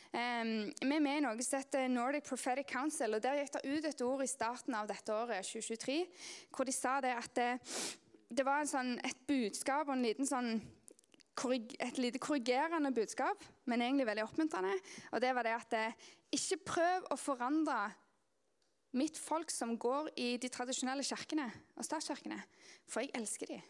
Um, 0.10 0.74
vi 0.82 0.96
er 0.96 1.04
med 1.06 1.20
i 1.20 1.22
noe 1.22 1.44
som 1.46 1.62
heter 1.62 1.86
Nordic 1.88 2.24
Prophetic 2.26 2.66
Council. 2.72 3.14
og 3.14 3.24
Der 3.24 3.38
gikk 3.38 3.54
det 3.54 3.70
ut 3.70 3.86
et 3.86 4.02
ord 4.02 4.24
i 4.26 4.28
starten 4.28 4.76
av 4.76 4.88
dette 4.90 5.14
året, 5.14 5.46
2023, 5.46 6.06
hvor 6.50 6.66
de 6.66 6.74
sa 6.74 6.98
det 7.06 7.14
at 7.14 7.36
det, 7.38 7.52
det 8.34 8.46
var 8.46 8.66
sånn, 8.66 8.98
et 9.06 9.22
budskap 9.30 9.88
og 9.88 9.96
en 9.96 10.08
liten 10.08 10.28
sånn 10.28 10.58
et 11.48 11.98
lite 11.98 12.20
korrigerende 12.20 12.92
budskap, 12.96 13.44
men 13.66 13.82
egentlig 13.82 14.08
veldig 14.10 14.26
oppmuntrende. 14.28 14.76
Og 15.12 15.22
det 15.22 15.34
var 15.36 15.48
det 15.48 15.56
at 15.56 15.76
eh, 15.78 16.08
ikke 16.36 16.62
prøv 16.66 17.10
å 17.14 17.18
forandre 17.20 17.80
mitt 18.98 19.18
folk 19.22 19.52
som 19.54 19.76
går 19.78 20.10
i 20.18 20.30
de 20.42 20.50
tradisjonelle 20.50 21.06
kirkene 21.06 21.48
og 21.78 21.86
statskirkene, 21.86 22.40
for 22.90 23.06
jeg 23.06 23.14
elsker 23.18 23.54
dem. 23.54 23.66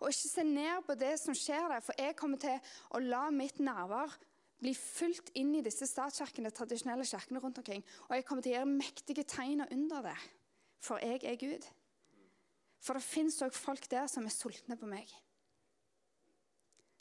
Og 0.00 0.10
ikke 0.12 0.28
se 0.28 0.44
ned 0.44 0.82
på 0.84 0.96
det 0.98 1.14
som 1.20 1.36
skjer 1.36 1.68
der, 1.72 1.84
for 1.84 1.96
jeg 1.98 2.16
kommer 2.18 2.40
til 2.42 2.72
å 2.92 3.00
la 3.00 3.28
mitt 3.32 3.60
nærvær 3.62 4.12
bli 4.60 4.72
fulgt 4.76 5.30
inn 5.36 5.54
i 5.56 5.64
disse 5.64 5.88
statskirkene, 5.88 6.52
tradisjonelle 6.52 7.06
kirkene 7.08 7.40
rundt 7.40 7.60
omkring. 7.60 7.84
Og 8.08 8.16
jeg 8.16 8.26
kommer 8.28 8.44
til 8.44 8.54
å 8.54 8.58
gjøre 8.58 8.72
mektige 8.72 9.26
tegn 9.28 9.64
og 9.64 9.72
under 9.72 10.08
det, 10.10 10.16
for 10.84 11.02
jeg 11.02 11.22
er 11.24 11.40
Gud. 11.40 11.68
For 12.82 12.96
det 12.96 13.06
fins 13.06 13.40
òg 13.44 13.56
folk 13.56 13.88
der 13.90 14.08
som 14.10 14.26
er 14.28 14.34
sultne 14.34 14.76
på 14.78 14.88
meg. 14.90 15.10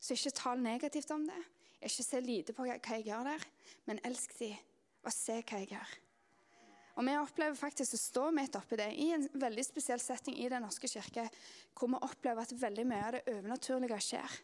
Så 0.06 0.14
ikke 0.14 0.38
tal 0.38 0.62
negativt 0.62 1.12
om 1.16 1.24
det. 1.26 1.42
Ikke 1.82 2.06
se 2.06 2.22
lite 2.22 2.54
på 2.54 2.66
hva 2.66 2.78
jeg 2.78 3.06
gjør 3.08 3.26
der, 3.26 3.46
men 3.90 4.02
elsk 4.06 4.36
de 4.38 4.52
og 5.06 5.14
se 5.14 5.40
hva 5.42 5.62
jeg 5.62 5.72
gjør. 5.74 5.94
Og 6.96 7.04
Vi 7.04 7.16
opplever 7.20 7.58
faktisk 7.60 7.98
å 7.98 8.00
stå 8.00 8.26
midt 8.32 8.56
oppi 8.56 8.78
det 8.80 8.92
i 9.02 9.10
en 9.12 9.26
veldig 9.34 9.66
spesiell 9.66 10.00
setting 10.00 10.38
i 10.40 10.50
Den 10.50 10.64
norske 10.64 10.88
kirke, 10.88 11.26
hvor 11.76 11.92
vi 11.92 12.00
opplever 12.08 12.46
at 12.46 12.54
veldig 12.62 12.86
mye 12.88 13.08
av 13.08 13.18
det 13.18 13.24
overnaturlige 13.34 14.00
skjer. 14.06 14.38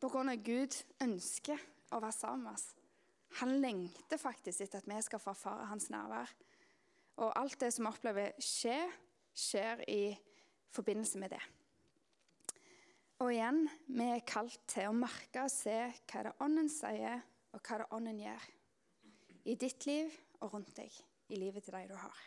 På 0.00 0.08
grunn 0.12 0.32
av 0.32 0.40
Gud 0.46 0.76
ønsker 1.02 1.60
å 1.92 2.00
være 2.00 2.16
sammen 2.16 2.46
med 2.46 2.54
oss. 2.54 2.70
Han 3.42 3.58
lengter 3.60 4.20
faktisk 4.20 4.62
etter 4.64 4.80
at 4.80 4.88
vi 4.88 5.02
skal 5.04 5.20
få 5.20 5.34
erfare 5.34 5.68
hans 5.68 5.90
nærvær. 5.92 6.32
Og 7.20 7.36
alt 7.36 7.58
det 7.60 7.72
som 7.74 7.84
vi 7.84 7.92
opplever 7.92 8.32
skje, 8.40 8.78
skjer 9.36 9.84
i 9.90 10.16
forbindelse 10.72 11.20
med 11.20 11.34
det. 11.34 11.42
Og 13.16 13.30
igjen, 13.32 13.62
vi 13.88 14.06
er 14.12 14.24
kalt 14.28 14.58
til 14.68 14.90
å 14.90 14.96
merke 14.96 15.46
og 15.46 15.52
se 15.52 15.72
hva 16.10 16.22
det 16.26 16.34
Ånden 16.44 16.66
sier, 16.68 17.22
og 17.56 17.62
hva 17.64 17.78
det 17.80 17.86
Ånden 17.96 18.18
gjør. 18.20 18.42
I 19.48 19.54
ditt 19.56 19.86
liv 19.88 20.12
og 20.44 20.52
rundt 20.52 20.74
deg, 20.76 20.92
i 21.32 21.38
livet 21.40 21.64
til 21.64 21.78
deg 21.78 21.88
du 21.88 21.94
har. 21.96 22.18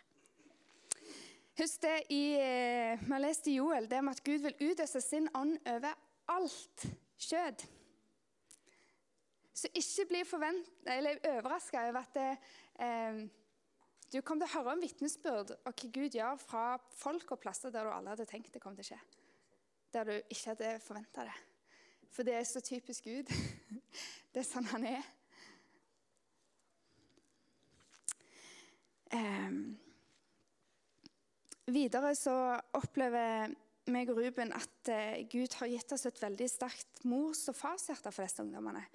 Husk 1.60 1.84
det 1.84 1.98
i, 2.10 2.34
eh, 2.40 2.98
Vi 2.98 3.12
har 3.12 3.22
lest 3.22 3.48
i 3.48 3.60
Joel 3.60 3.86
det 3.88 4.02
med 4.04 4.18
at 4.18 4.24
Gud 4.24 4.42
vil 4.42 4.72
utøse 4.72 5.02
sin 5.02 5.30
ånd 5.36 5.60
over 5.68 5.94
alt 6.28 6.88
kjød. 7.20 7.68
Så 9.54 9.68
ikke 9.76 10.08
bli 10.10 10.22
overraska 10.24 11.90
over 11.90 12.00
at 12.00 12.14
det, 12.14 12.38
eh, 12.80 13.28
du 14.12 14.22
kommer 14.22 14.48
til 14.48 14.58
å 14.58 14.58
høre 14.58 14.74
om 14.74 14.82
vitnesbyrd 14.82 15.52
og 15.52 15.74
hva 15.74 15.92
Gud 15.92 16.12
gjør 16.18 16.40
fra 16.40 16.78
folk 16.96 17.32
og 17.32 17.40
plasser 17.40 17.70
der 17.70 17.84
du 17.84 17.92
alle 17.92 18.10
hadde 18.10 18.26
tenkt 18.26 18.54
det 18.54 18.62
kom 18.62 18.76
til 18.76 18.82
å 18.82 18.96
skje 18.96 19.29
der 19.94 20.08
du 20.08 20.16
ikke 20.18 20.52
hadde 20.52 20.74
forventa 20.84 21.26
det. 21.28 21.38
For 22.14 22.26
det 22.26 22.36
er 22.36 22.44
så 22.48 22.62
typisk 22.62 23.04
Gud. 23.04 23.30
Det 24.34 24.44
er 24.44 24.46
sånn 24.46 24.68
han 24.70 24.84
er. 24.86 25.06
Um, 29.10 29.56
videre 31.66 32.12
så 32.14 32.36
opplever 32.78 33.50
meg 33.90 34.12
og 34.14 34.22
Ruben 34.22 34.54
at 34.54 34.92
uh, 34.94 35.16
Gud 35.32 35.56
har 35.58 35.72
gitt 35.72 35.96
oss 35.98 36.06
et 36.06 36.22
veldig 36.22 36.50
sterkt 36.52 37.02
mors- 37.10 37.48
og 37.50 37.58
farshjerte 37.58 38.14
for 38.14 38.28
disse 38.28 38.46
ungdommene. 38.46 38.86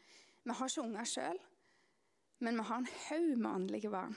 Vi 0.46 0.54
har 0.54 0.70
ikke 0.70 0.86
unger 0.86 1.10
sjøl, 1.10 1.42
men 2.46 2.62
vi 2.62 2.68
har 2.70 2.78
en 2.84 2.92
haug 3.08 3.34
med 3.34 3.50
åndelige 3.50 3.90
barn 3.90 4.14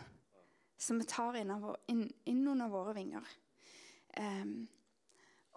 som 0.77 1.01
vi 1.01 1.09
tar 1.09 1.39
inn, 1.39 1.51
inn, 1.89 2.05
inn 2.29 2.45
under 2.45 2.69
våre 2.69 2.93
vinger. 2.93 3.25
Um, 4.21 4.67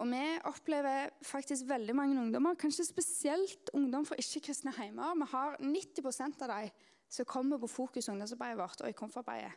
og 0.01 0.09
vi 0.09 0.21
opplever 0.49 1.11
faktisk 1.29 1.67
veldig 1.69 1.95
mange 1.97 2.17
ungdommer, 2.23 2.57
kanskje 2.57 2.87
spesielt 2.89 3.69
ungdom 3.77 4.07
fra 4.09 4.17
ikke-kristne 4.21 4.73
heimer. 4.79 5.13
Vi 5.21 5.29
har 5.29 5.59
90% 5.61 6.45
av 6.47 6.53
dem 6.55 6.71
som 7.11 7.29
kommer 7.29 7.61
på 7.61 7.69
Fokus 7.69 8.09
ungdomsarbeidet 8.09 8.59
vårt 8.63 8.81
og 8.81 8.89
i 8.89 8.97
Komfortarbeidet. 8.97 9.53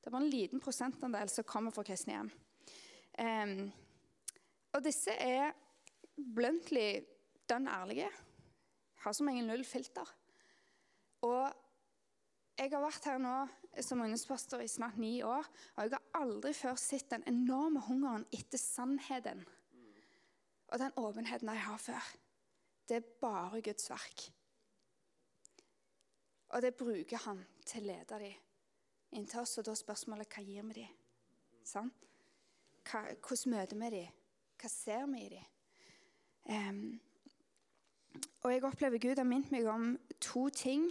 Det 0.00 0.10
er 0.10 0.16
bare 0.16 0.26
en 0.26 0.34
liten 0.34 0.60
prosentandel 0.60 1.30
som 1.30 1.46
kommer 1.46 1.70
fra 1.70 1.86
kristne 1.86 2.16
hjem. 2.16 2.32
Um, 3.22 3.54
og 4.74 4.82
disse 4.82 5.14
er 5.14 5.54
bluntly 6.16 7.04
dønn 7.48 7.70
ærlige. 7.70 8.10
har 9.04 9.12
som 9.12 9.28
regel 9.28 9.46
null 9.46 9.64
filter. 9.64 10.08
Og 11.22 11.52
jeg 12.58 12.70
har 12.72 12.82
vært 12.82 13.04
her 13.04 13.18
nå 13.22 13.36
som 13.82 14.00
ungdomspastor 14.00 14.62
i 14.64 14.68
snart 14.68 14.98
ni 14.98 15.20
år, 15.22 15.46
og 15.76 15.82
jeg 15.84 15.92
har 15.92 16.22
aldri 16.22 16.52
før 16.54 16.74
sett 16.80 17.10
den 17.10 17.22
enorme 17.30 17.80
hungeren 17.84 18.26
etter 18.32 18.58
sannheten 18.58 19.44
og 20.74 20.80
den 20.82 20.96
åpenheten 20.98 21.48
jeg 21.48 21.62
har 21.62 21.78
før. 21.78 22.06
Det 22.88 22.96
er 22.96 23.12
bare 23.20 23.62
Guds 23.62 23.90
verk. 23.90 24.24
Og 26.48 26.62
det 26.62 26.74
bruker 26.74 27.22
han 27.24 27.44
til 27.66 27.84
å 27.84 27.92
lede 27.92 28.18
dem 28.18 29.14
inn 29.14 29.28
til 29.30 29.44
oss. 29.44 29.54
Og 29.58 29.68
da 29.68 29.70
er 29.70 29.78
spørsmålet 29.78 30.34
hva 30.34 30.42
gir 30.42 30.66
vi 30.66 30.80
dem? 30.80 30.96
Sånn? 31.64 31.92
Hva, 32.90 33.04
hvordan 33.22 33.54
møter 33.54 33.78
vi 33.84 33.92
dem? 33.94 34.18
Hva 34.58 34.72
ser 34.72 35.06
vi 35.12 35.22
i 35.22 35.30
dem? 35.36 35.46
Um, 36.44 36.82
og 38.42 38.50
jeg 38.52 38.66
opplever 38.66 39.02
Gud 39.02 39.22
har 39.22 39.30
minnet 39.30 39.54
meg 39.54 39.70
om 39.70 39.94
to 40.22 40.48
ting 40.54 40.88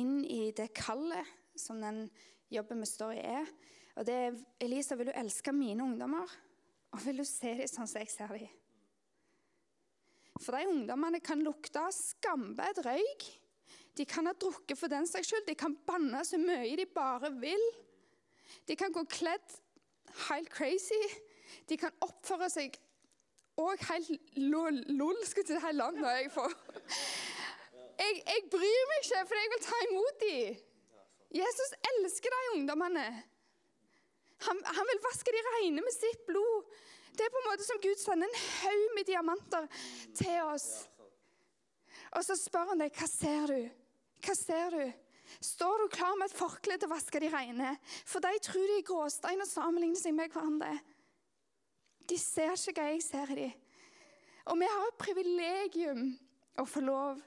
inn 0.00 0.24
i 0.24 0.48
det 0.56 0.72
kallet 0.76 1.28
som 1.56 1.84
den 1.84 2.06
jobben 2.52 2.80
vi 2.80 2.88
står 2.88 3.20
i, 3.20 3.28
er. 3.36 3.54
Og 4.00 4.08
det 4.08 4.16
er 4.16 4.42
Elisa, 4.64 4.96
vil 4.96 5.12
du 5.12 5.16
elske 5.16 5.52
mine 5.52 5.84
ungdommer? 5.84 6.32
Og 6.96 7.02
vil 7.04 7.20
du 7.20 7.26
se 7.28 7.52
dem 7.58 7.68
sånn 7.68 7.88
som 7.90 8.00
jeg 8.00 8.08
ser 8.08 8.32
dem? 8.32 8.52
For 10.40 10.56
de 10.56 10.68
ungdommene 10.68 11.20
kan 11.24 11.42
lukte 11.44 11.82
skambedd 11.92 12.80
røyk. 12.86 13.26
De 13.96 14.04
kan 14.08 14.28
ha 14.28 14.32
drukket 14.36 14.80
for 14.80 14.92
den 14.92 15.08
saks 15.08 15.28
skyld. 15.28 15.46
De 15.48 15.56
kan 15.58 15.76
banne 15.88 16.22
så 16.24 16.40
mye 16.40 16.76
de 16.76 16.88
bare 16.88 17.30
vil. 17.40 17.62
De 18.68 18.76
kan 18.76 18.92
gå 18.92 19.04
kledd 19.12 19.56
helt 20.26 20.50
crazy. 20.52 21.02
De 21.68 21.76
kan 21.80 21.92
oppføre 22.04 22.48
seg 22.52 22.76
òg 23.60 23.80
helt 23.88 24.36
lol, 24.36 25.22
skal 25.24 25.46
til 25.48 25.60
helt 25.62 25.80
langt 25.80 26.00
når 26.00 26.18
jeg 26.18 26.32
får 26.34 26.52
jeg, 27.96 28.18
jeg, 28.20 28.42
bryr 28.52 28.82
meg 28.90 28.98
ikke, 29.00 29.22
for 29.28 29.38
jeg 29.40 29.52
vil 29.52 29.62
ta 29.64 29.78
imot 29.86 30.18
dem. 30.20 30.58
Jesus 31.36 31.70
elsker 31.90 32.32
de 32.34 32.40
ungdommene. 32.58 33.06
Han, 34.46 34.60
han 34.68 34.88
vil 34.90 35.00
vaske 35.04 35.32
de 35.32 35.42
reine 35.46 35.84
med 35.84 35.94
sitt 35.94 36.26
blod. 36.28 36.55
Det 37.16 37.24
er 37.24 37.32
på 37.32 37.40
en 37.40 37.48
måte 37.48 37.64
som 37.64 37.80
Gud 37.80 38.00
sender 38.00 38.28
en 38.28 38.44
haug 38.60 38.94
med 38.96 39.08
diamanter 39.08 39.68
til 40.18 40.36
oss. 40.44 40.68
Og 42.16 42.24
så 42.24 42.36
spør 42.38 42.72
han 42.72 42.84
deg 42.84 42.94
hva 42.96 43.08
ser 43.10 43.52
du? 43.52 43.62
Hva 44.26 44.36
ser 44.36 44.76
du? 44.76 44.84
Står 45.42 45.82
du 45.82 45.88
klar 45.90 46.14
med 46.18 46.28
et 46.28 46.38
forkle 46.38 46.76
til 46.76 46.88
å 46.88 46.94
vaske 46.94 47.20
de 47.22 47.30
reine? 47.32 47.72
For 48.06 48.22
de 48.22 48.36
tror 48.44 48.68
de 48.68 48.76
er 48.78 48.86
gråstein 48.86 49.42
og 49.42 49.50
sammenligner 49.50 50.00
seg 50.00 50.14
med 50.16 50.30
hverandre. 50.32 50.76
De 52.06 52.18
ser 52.20 52.54
ikke 52.54 52.76
hva 52.82 52.92
jeg 52.92 53.02
ser 53.06 53.32
i 53.34 53.40
dem. 53.40 53.56
Og 54.46 54.60
vi 54.60 54.68
har 54.70 54.84
et 54.86 55.00
privilegium 55.02 56.04
å 56.62 56.66
få 56.68 56.84
lov 56.84 57.18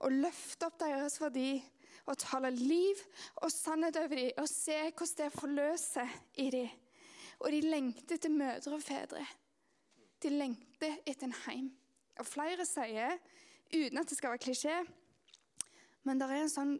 å 0.00 0.10
løfte 0.12 0.68
opp 0.68 0.78
deres 0.80 1.18
verdi 1.20 1.58
og 2.06 2.18
tale 2.20 2.52
liv 2.54 3.00
og 3.42 3.50
sannhet 3.52 3.98
over 4.00 4.20
dem 4.20 4.38
og 4.38 4.48
se 4.48 4.78
hvordan 4.86 5.16
det 5.18 5.32
forløser 5.34 6.14
i 6.44 6.46
dem. 6.54 6.70
Og 7.40 7.52
de 7.52 7.60
lengter 7.64 8.18
etter 8.18 8.32
mødre 8.32 8.76
og 8.76 8.82
fedre. 8.84 9.24
De 10.22 10.30
lengter 10.32 10.98
etter 11.06 11.28
en 11.28 11.36
heim. 11.46 11.70
Og 12.20 12.26
flere 12.28 12.66
sier, 12.68 13.16
uten 13.72 14.00
at 14.00 14.10
det 14.10 14.18
skal 14.18 14.34
være 14.34 14.44
klisjé, 14.44 14.76
men 16.04 16.20
det 16.20 16.28
er 16.28 16.42
en 16.42 16.52
sånn 16.52 16.78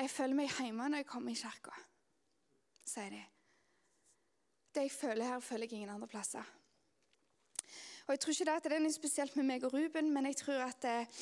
Jeg 0.00 0.08
føler 0.08 0.36
meg 0.38 0.54
hjemme 0.56 0.86
når 0.88 1.02
jeg 1.02 1.06
kommer 1.10 1.34
i 1.34 1.36
kirka, 1.36 1.74
sier 2.88 3.10
de. 3.12 3.18
Det 4.72 4.86
jeg 4.86 4.94
føler 4.94 5.28
her, 5.28 5.42
føler 5.44 5.66
jeg 5.66 5.76
ingen 5.76 5.92
andre 5.92 6.08
plasser. 6.08 6.46
Og 8.06 8.14
Jeg 8.14 8.20
tror 8.20 8.32
ikke 8.32 8.46
det 8.48 8.54
at 8.56 8.64
det 8.64 8.72
er 8.78 8.82
noe 8.82 8.94
spesielt 8.94 9.36
med 9.36 9.46
meg 9.50 9.66
og 9.68 9.74
Ruben, 9.74 10.08
men 10.14 10.26
jeg 10.30 10.38
tror 10.40 10.62
at 10.64 10.86
eh, 10.88 11.18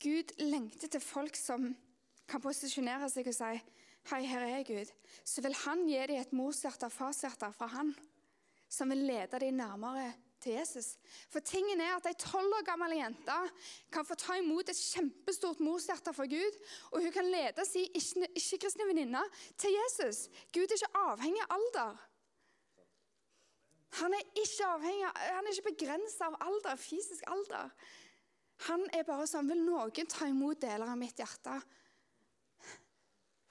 Gud 0.00 0.32
lengter 0.40 0.88
til 0.88 1.02
folk 1.04 1.36
som 1.36 1.68
kan 2.26 2.40
posisjonere 2.40 3.10
seg 3.12 3.28
og 3.28 3.36
si 3.36 3.52
Hei, 4.10 4.24
her 4.26 4.42
er 4.42 4.56
jeg, 4.56 4.66
Gud. 4.66 4.88
Så 5.22 5.44
vil 5.44 5.54
han 5.54 5.84
gi 5.86 6.00
dem 6.10 6.18
et 6.18 6.32
morshjerte 6.34 6.88
og 6.88 6.94
farshjerte 6.94 7.52
fra 7.54 7.68
han, 7.70 7.92
som 8.72 8.92
vil 8.92 9.04
lede 9.04 9.40
dem 9.42 9.58
nærmere 9.60 10.12
til 10.42 10.56
Jesus. 10.56 10.96
For 11.30 11.44
tingen 11.44 11.80
er 11.80 11.96
at 11.96 12.06
Ei 12.08 12.16
tolv 12.18 12.54
år 12.56 12.64
gammel 12.66 12.96
jente 12.96 13.36
kan 13.92 14.06
få 14.06 14.16
ta 14.18 14.38
imot 14.40 14.72
et 14.72 14.78
kjempestort 14.78 15.60
morshjerte 15.62 16.14
fra 16.16 16.26
Gud, 16.26 16.56
og 16.90 17.04
hun 17.04 17.12
kan 17.14 17.28
lede 17.30 17.66
sin 17.68 17.92
ikke-kristne 17.92 18.88
venninne 18.88 19.22
til 19.60 19.76
Jesus. 19.76 20.26
Gud 20.54 20.66
er 20.66 20.80
ikke 20.80 21.04
avhengig 21.04 21.44
av 21.44 21.54
alder. 21.58 22.00
Han 24.00 24.16
er 24.16 24.24
ikke 24.40 24.66
avhengig, 24.72 25.10
ikke 25.52 25.68
begrensa 25.68 26.30
av 26.30 26.38
alder, 26.40 26.80
fysisk 26.80 27.28
alder. 27.28 27.68
Han 28.68 28.86
er 28.94 29.04
bare 29.04 29.26
sånn 29.28 29.48
Vil 29.50 29.64
noen 29.66 30.08
ta 30.08 30.28
imot 30.30 30.60
deler 30.62 30.88
av 30.88 30.98
mitt 30.98 31.18
hjerte? 31.18 31.58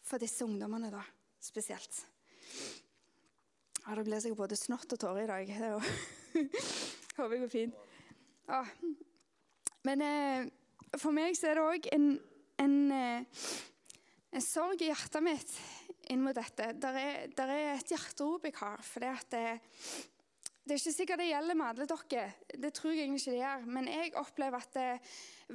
For 0.07 0.19
disse 0.19 0.43
ungdommene, 0.43 0.89
da, 0.91 1.03
spesielt. 1.39 2.01
Ja, 3.87 3.95
Det 3.95 4.03
blir 4.05 4.19
sikkert 4.21 4.37
både 4.37 4.57
snott 4.59 4.93
og 4.93 4.99
tårer 4.99 5.23
i 5.23 5.27
dag. 5.27 5.47
Det 5.47 6.49
håper 7.17 7.33
jeg 7.33 7.41
går 7.41 7.49
fint. 7.51 7.77
Ja. 8.47 8.61
Men 9.87 10.03
eh, 10.05 10.49
for 11.01 11.15
meg 11.15 11.33
så 11.37 11.49
er 11.49 11.57
det 11.57 11.63
òg 11.65 11.87
en, 11.95 12.05
en, 12.61 12.75
eh, 12.93 13.47
en, 14.29 14.45
sorg 14.45 14.83
i 14.83 14.91
hjertet 14.91 15.25
mitt 15.25 15.55
inn 16.13 16.21
mot 16.21 16.37
dette. 16.37 16.71
Der 16.77 16.99
er, 16.99 17.33
der 17.33 17.53
er 17.55 17.71
et 17.79 17.93
hjerterop 17.93 18.45
jeg 18.45 18.57
har. 18.59 18.83
For 18.85 19.01
det 19.01 19.15
det, 19.31 19.41
eh, 19.49 20.05
er 20.69 20.77
ikke 20.77 20.93
sikkert 20.93 21.23
det 21.23 21.31
gjelder 21.31 21.57
med 21.57 21.71
alle 21.71 21.89
dere. 21.89 22.27
Det 22.53 22.73
tror 22.77 22.93
jeg 22.93 23.07
egentlig 23.07 23.23
ikke 23.23 23.33
det 23.33 23.41
gjør. 23.41 23.65
Men 23.79 23.89
jeg 23.89 24.13
opplever 24.21 24.61
at 24.61 24.77
det, 24.77 24.89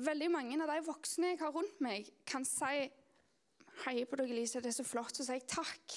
veldig 0.03 0.33
mange 0.35 0.59
av 0.65 0.75
de 0.75 0.81
voksne 0.89 1.31
jeg 1.31 1.41
har 1.45 1.55
rundt 1.55 1.79
meg, 1.85 2.11
kan 2.27 2.45
si 2.45 2.89
Hei 3.85 4.07
på 4.09 4.17
dere, 4.17 4.33
Lise. 4.33 4.63
det 4.65 4.71
er 4.71 4.79
så 4.79 4.87
flott. 4.89 5.13
Så 5.13 5.27
sier 5.27 5.37
jeg 5.37 5.51
takk. 5.53 5.97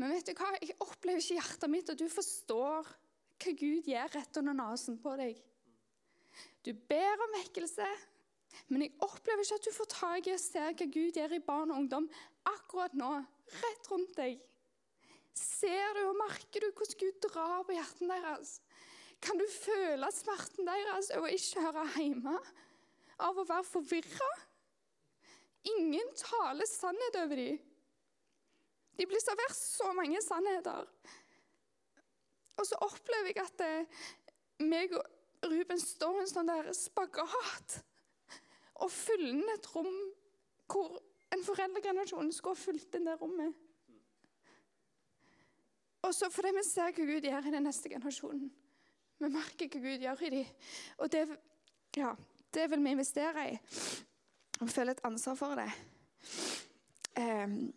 Men 0.00 0.14
vet 0.14 0.30
du 0.30 0.32
hva? 0.32 0.54
jeg 0.56 0.78
opplever 0.80 1.20
ikke 1.20 1.36
hjertet 1.36 1.72
mitt 1.72 1.90
at 1.92 2.00
du 2.00 2.06
forstår 2.08 2.88
hva 3.40 3.52
Gud 3.56 3.88
gjør 3.88 4.14
rett 4.16 4.38
under 4.40 4.56
nesen 4.56 4.96
på 5.00 5.12
deg. 5.20 5.36
Du 6.64 6.72
ber 6.88 7.24
om 7.24 7.36
vekkelse, 7.36 7.88
men 8.72 8.86
jeg 8.86 8.94
opplever 9.04 9.44
ikke 9.44 9.58
at 9.60 9.68
du 9.68 9.74
får 9.76 9.90
tak 9.92 10.28
i 10.28 10.34
og 10.34 10.40
ser 10.40 10.72
hva 10.72 10.88
Gud 10.96 11.20
gjør 11.20 11.36
i 11.36 11.42
barn 11.44 11.72
og 11.72 11.82
ungdom 11.82 12.08
akkurat 12.48 12.96
nå, 12.96 13.12
rett 13.60 13.90
rundt 13.92 14.16
deg. 14.16 14.40
Ser 15.36 15.96
du 15.96 16.02
og 16.06 16.18
merker 16.18 16.64
du 16.64 16.70
hvordan 16.72 17.00
Gud 17.00 17.20
drar 17.28 17.64
på 17.68 17.76
hjertene 17.76 18.20
deres? 18.24 18.56
Kan 19.20 19.40
du 19.40 19.44
føle 19.52 20.08
smerten 20.16 20.68
deres 20.68 21.12
over 21.16 21.32
ikke 21.36 21.64
høre 21.64 21.88
hjemme? 21.98 22.38
Av 23.20 23.36
å 23.36 23.44
være 23.44 23.68
forvirra? 23.68 24.30
Ingen 25.76 26.08
taler 26.16 26.68
sannhet 26.68 27.20
over 27.20 27.36
dem. 27.36 27.58
De 29.00 29.06
blir 29.08 29.22
servert 29.24 29.56
så 29.56 29.92
mange 29.96 30.20
sannheter. 30.20 30.84
Og 32.60 32.66
så 32.68 32.76
opplever 32.84 33.32
jeg 33.32 33.46
at 33.46 33.62
eh, 33.64 34.02
meg 34.60 34.92
og 34.92 35.48
Ruben 35.48 35.80
står 35.80 36.18
i 36.18 36.24
en 36.26 36.28
sånn 36.28 36.50
der 36.50 36.68
spagat 36.76 37.78
og 38.80 38.92
fyller 38.92 39.54
et 39.54 39.68
rom 39.72 39.96
hvor 40.70 40.98
en 41.32 41.44
foreldregenerasjon 41.46 42.32
skulle 42.34 42.58
ha 42.58 42.60
fulgt 42.60 42.96
inn 42.98 43.08
det 43.08 43.16
rommet. 43.20 43.56
Og 46.04 46.14
så 46.16 46.30
fordi 46.32 46.52
vi 46.56 46.64
ser 46.64 46.92
hva 46.92 47.08
Gud 47.08 47.28
gjør 47.28 47.48
i 47.48 47.54
den 47.54 47.66
neste 47.68 47.92
generasjonen. 47.92 48.48
Vi 49.20 49.32
merker 49.32 49.68
hva 49.68 49.82
Gud 49.84 50.04
gjør 50.04 50.24
i 50.26 50.30
dem. 50.36 50.54
Og 51.00 51.12
det, 51.12 51.24
ja, 51.96 52.14
det 52.52 52.70
vil 52.72 52.84
vi 52.84 52.94
investere 52.96 53.48
i. 53.52 53.58
Og 54.60 54.68
føle 54.68 54.92
et 54.92 55.04
ansvar 55.08 55.36
for 55.40 55.60
det. 55.60 55.68
Um, 57.20 57.70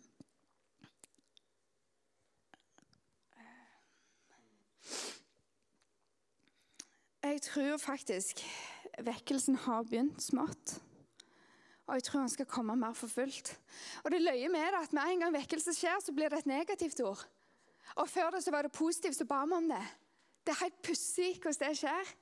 jeg 7.24 7.40
tror 7.42 7.78
faktisk 7.80 8.42
vekkelsen 9.04 9.56
har 9.64 9.86
begynt 9.88 10.22
smått. 10.22 10.76
Og 11.84 11.98
jeg 11.98 12.06
tror 12.06 12.22
han 12.24 12.32
skal 12.32 12.48
komme 12.48 12.76
mer 12.76 12.96
for 12.96 13.12
fullt. 13.12 13.50
Og 14.04 14.12
det 14.12 14.22
løye 14.22 14.48
med 14.52 14.64
det 14.72 14.80
at 14.86 14.94
med 14.96 15.10
en 15.10 15.24
gang 15.24 15.34
vekkelse 15.34 15.74
skjer, 15.76 16.00
så 16.00 16.14
blir 16.16 16.32
det 16.32 16.42
et 16.42 16.50
negativt 16.52 17.00
ord. 17.04 17.20
Og 18.00 18.08
før 18.08 18.30
det 18.34 18.44
så 18.44 18.52
var 18.54 18.64
det 18.64 18.72
positivt, 18.72 19.16
så 19.16 19.28
ba 19.28 19.42
vi 19.44 19.56
om 19.56 19.68
det. 19.68 19.82
Det 20.44 20.52
er 20.52 20.62
helt 20.64 20.80
pussig 20.84 21.30
hvordan 21.40 21.60
det 21.60 21.78
skjer. 21.80 22.14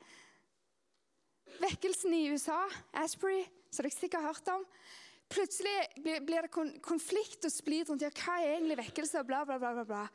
Vekkelsen 1.63 2.15
i 2.15 2.27
USA, 2.33 2.61
Asbury, 3.03 3.43
som 3.71 3.85
dere 3.85 3.95
sikkert 3.95 4.23
har 4.23 4.33
hørt 4.33 4.53
om. 4.55 4.67
Plutselig 5.33 5.75
blir 6.03 6.45
det 6.45 6.53
konflikt 6.85 7.47
og 7.47 7.53
splid 7.55 7.89
rundt 7.89 8.05
ja, 8.05 8.11
hva 8.23 8.39
er 8.43 8.57
egentlig 8.57 8.79
vekkelse. 8.83 9.23
Bla, 9.27 9.45
bla, 9.49 9.59
bla, 9.63 9.85
bla. 9.87 10.07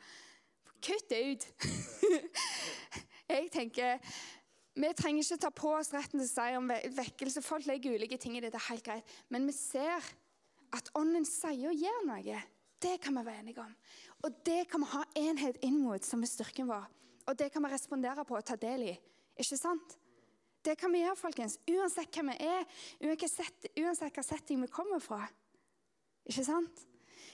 Kutt 0.84 1.08
det 1.10 1.22
ut. 1.32 1.48
Jeg 3.28 3.50
tenker, 3.52 3.98
Vi 4.78 4.90
trenger 4.94 5.24
ikke 5.24 5.40
ta 5.42 5.50
på 5.50 5.72
oss 5.74 5.90
retten 5.90 6.20
til 6.22 6.28
si 6.30 6.46
om 6.54 6.68
vekkelse. 6.70 7.42
Folk 7.42 7.66
legger 7.66 7.96
ulike 7.98 8.18
ting 8.20 8.36
i 8.38 8.42
det. 8.44 8.52
det 8.54 8.60
er 8.60 8.70
helt 8.70 8.84
greit. 8.86 9.16
Men 9.28 9.48
vi 9.48 9.54
ser 9.56 10.04
at 10.76 10.90
Ånden 10.98 11.26
sier 11.26 11.72
og 11.72 11.80
gjør 11.82 12.04
noe. 12.06 12.42
Det 12.78 12.94
kan 13.02 13.16
vi 13.16 13.24
være 13.26 13.42
enige 13.42 13.64
om. 13.64 13.72
Og 14.22 14.36
det 14.46 14.68
kan 14.70 14.84
vi 14.84 14.90
ha 14.92 15.02
enhet 15.18 15.58
inn 15.66 15.80
mot 15.82 16.04
som 16.06 16.22
er 16.22 16.30
styrken 16.30 16.68
vår. 16.70 16.86
Og 17.26 17.38
det 17.38 17.50
kan 17.52 17.64
vi 17.64 17.72
respondere 17.72 18.24
på 18.24 18.36
og 18.38 18.46
ta 18.46 18.54
del 18.60 18.86
i. 18.92 18.94
Ikke 19.38 19.58
sant? 19.58 19.96
Det 20.64 20.76
kan 20.78 20.92
vi 20.92 21.02
gjøre, 21.02 21.18
folkens. 21.18 21.58
Uansett 21.70 22.14
hvem 22.14 22.30
vi 22.32 22.38
er, 22.46 22.64
uansett 23.02 24.14
hva 24.14 24.24
setting 24.26 24.62
vi 24.62 24.70
kommer 24.70 25.02
fra. 25.02 25.24
Ikke 26.28 26.44
sant? 26.46 26.86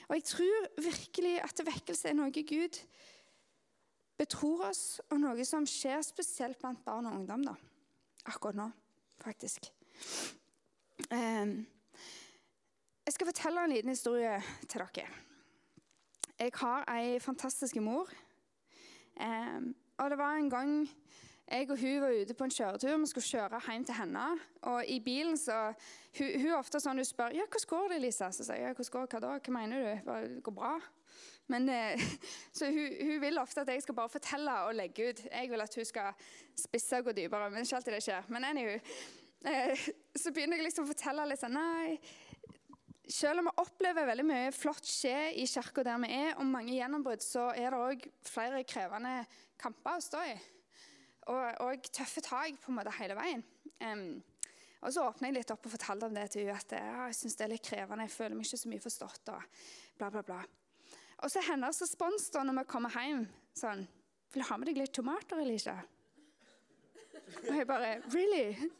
Og 0.08 0.16
jeg 0.16 0.26
tror 0.28 0.68
virkelig 0.80 1.34
at 1.44 1.64
vekkelse 1.66 2.08
er 2.10 2.16
noe 2.16 2.32
Gud 2.32 2.80
betror 4.18 4.68
oss, 4.68 5.00
og 5.10 5.20
noe 5.20 5.44
som 5.44 5.66
skjer 5.66 6.02
spesielt 6.06 6.58
blant 6.60 6.84
barn 6.84 7.06
og 7.06 7.20
ungdom 7.20 7.44
da. 7.44 7.54
akkurat 8.24 8.56
nå, 8.56 8.70
faktisk. 9.20 9.70
Um, 11.10 11.66
jeg 13.04 13.12
skal 13.12 13.26
fortelle 13.26 13.64
en 13.64 13.70
liten 13.70 13.90
historie 13.90 14.42
til 14.68 14.80
dere. 14.80 15.08
Jeg 16.38 16.52
har 16.54 16.86
ei 16.90 17.18
fantastisk 17.20 17.76
mor. 17.76 18.08
Um, 19.20 19.74
og 19.98 20.10
det 20.10 20.18
var 20.18 20.36
en 20.36 20.50
gang 20.50 20.88
jeg 21.50 21.70
og 21.70 21.78
hun 21.78 22.00
var 22.00 22.14
ute 22.20 22.34
på 22.34 22.44
en 22.44 22.50
kjøretur. 22.50 22.96
Vi 22.96 23.06
skulle 23.06 23.24
kjøre 23.24 23.60
hjem 23.68 23.84
til 23.84 23.94
henne. 23.94 24.24
Og 24.62 24.86
i 24.86 25.00
bilen 25.00 25.36
så 25.36 25.72
Hun, 26.18 26.40
hun 26.40 26.52
ofte 26.54 26.80
sånn 26.80 26.96
hun 26.96 27.04
spør 27.04 27.34
ja, 27.34 27.42
'Hvordan 27.42 27.68
går 27.68 27.88
det, 27.88 28.00
Lisa?' 28.00 28.30
Så 28.30 28.44
sier 28.44 28.56
jeg 28.56 28.74
'Hvordan 28.74 28.90
går 28.90 29.06
hva 29.06 29.20
da? 29.20 29.38
Hva 29.38 29.52
mener 29.52 29.76
du?' 30.04 30.34
Det 30.34 30.42
går 30.42 30.52
bra. 30.52 30.80
Men, 31.52 31.68
eh, 31.68 32.00
så 32.56 32.70
hun, 32.72 32.96
hun, 33.00 33.18
vil 33.22 33.40
ofte 33.42 33.64
at 33.64 33.72
jeg 33.74 33.84
skal 33.84 33.98
bare 33.98 34.12
fortelle 34.12 34.54
og 34.68 34.76
legge 34.78 35.10
ut. 35.10 35.24
Jeg 35.30 35.50
vil 35.50 35.64
at 35.64 35.78
hun 35.80 35.88
skal 35.88 36.28
spisse 36.56 37.00
og 37.00 37.10
gå 37.10 37.16
dypere. 37.20 37.50
Men 37.52 37.66
ikke 37.66 37.80
alltid 37.80 37.98
det 37.98 38.04
skjer. 38.06 38.30
Men 38.32 38.48
anywho, 38.50 38.78
eh, 39.50 39.88
så 40.22 40.32
begynner 40.32 40.60
jeg 40.60 40.70
liksom 40.70 40.88
å 40.88 40.92
fortelle 40.94 41.28
litt 41.28 41.42
sånn 41.42 41.58
Nei, 41.58 41.98
selv 43.10 43.42
om 43.42 43.50
vi 43.50 43.58
opplever 43.60 44.08
veldig 44.08 44.24
mye 44.24 44.52
flott 44.56 44.88
skje 44.88 45.34
i 45.36 45.44
kirka 45.50 45.84
der 45.84 46.00
vi 46.00 46.08
er, 46.16 46.32
og 46.38 46.48
mange 46.48 46.72
gjennombrudd, 46.72 47.22
så 47.22 47.50
er 47.52 47.74
det 47.74 47.80
òg 47.84 48.06
flere 48.24 48.64
krevende 48.64 49.18
kamper 49.60 49.98
å 49.98 50.04
stå 50.04 50.22
i 50.30 50.34
og, 51.30 51.44
og 51.64 51.90
tøffe 51.94 52.22
tak 52.24 52.58
på 52.60 52.72
en 52.72 52.78
måte 52.78 52.92
hele 52.98 53.16
veien. 53.18 53.44
Um, 53.80 54.22
og 54.84 54.92
Så 54.92 55.04
åpna 55.06 55.30
jeg 55.30 55.38
litt 55.38 55.52
opp 55.54 55.64
og 55.64 55.72
fortalte 55.72 56.10
om 56.10 56.16
det 56.16 56.26
til 56.34 56.44
henne. 56.44 56.60
At 56.60 56.74
ja, 56.76 57.06
jeg 57.08 57.16
synes 57.16 57.38
det 57.38 57.46
er 57.46 57.52
litt 57.54 57.64
krevende, 57.64 58.04
jeg 58.04 58.12
føler 58.12 58.36
meg 58.36 58.48
ikke 58.48 58.60
så 58.60 58.72
mye 58.72 58.84
forstått. 58.84 59.32
og 59.32 59.62
bla, 59.96 60.10
bla, 60.12 60.22
bla. 60.22 60.42
Og 61.24 61.30
så 61.32 61.40
hennes 61.40 61.80
respons 61.80 62.28
da 62.34 62.44
når 62.44 62.60
vi 62.60 62.64
kommer 62.68 62.92
hjem 63.00 63.26
sånn 63.56 63.86
'Vil 64.34 64.42
du 64.42 64.48
ha 64.48 64.56
med 64.56 64.66
deg 64.66 64.78
litt 64.82 64.92
tomater, 64.92 65.40
Elisha?' 65.40 65.84
Og 67.48 67.54
jeg 67.56 67.66
bare 67.66 68.00
'Really?' 68.00 68.70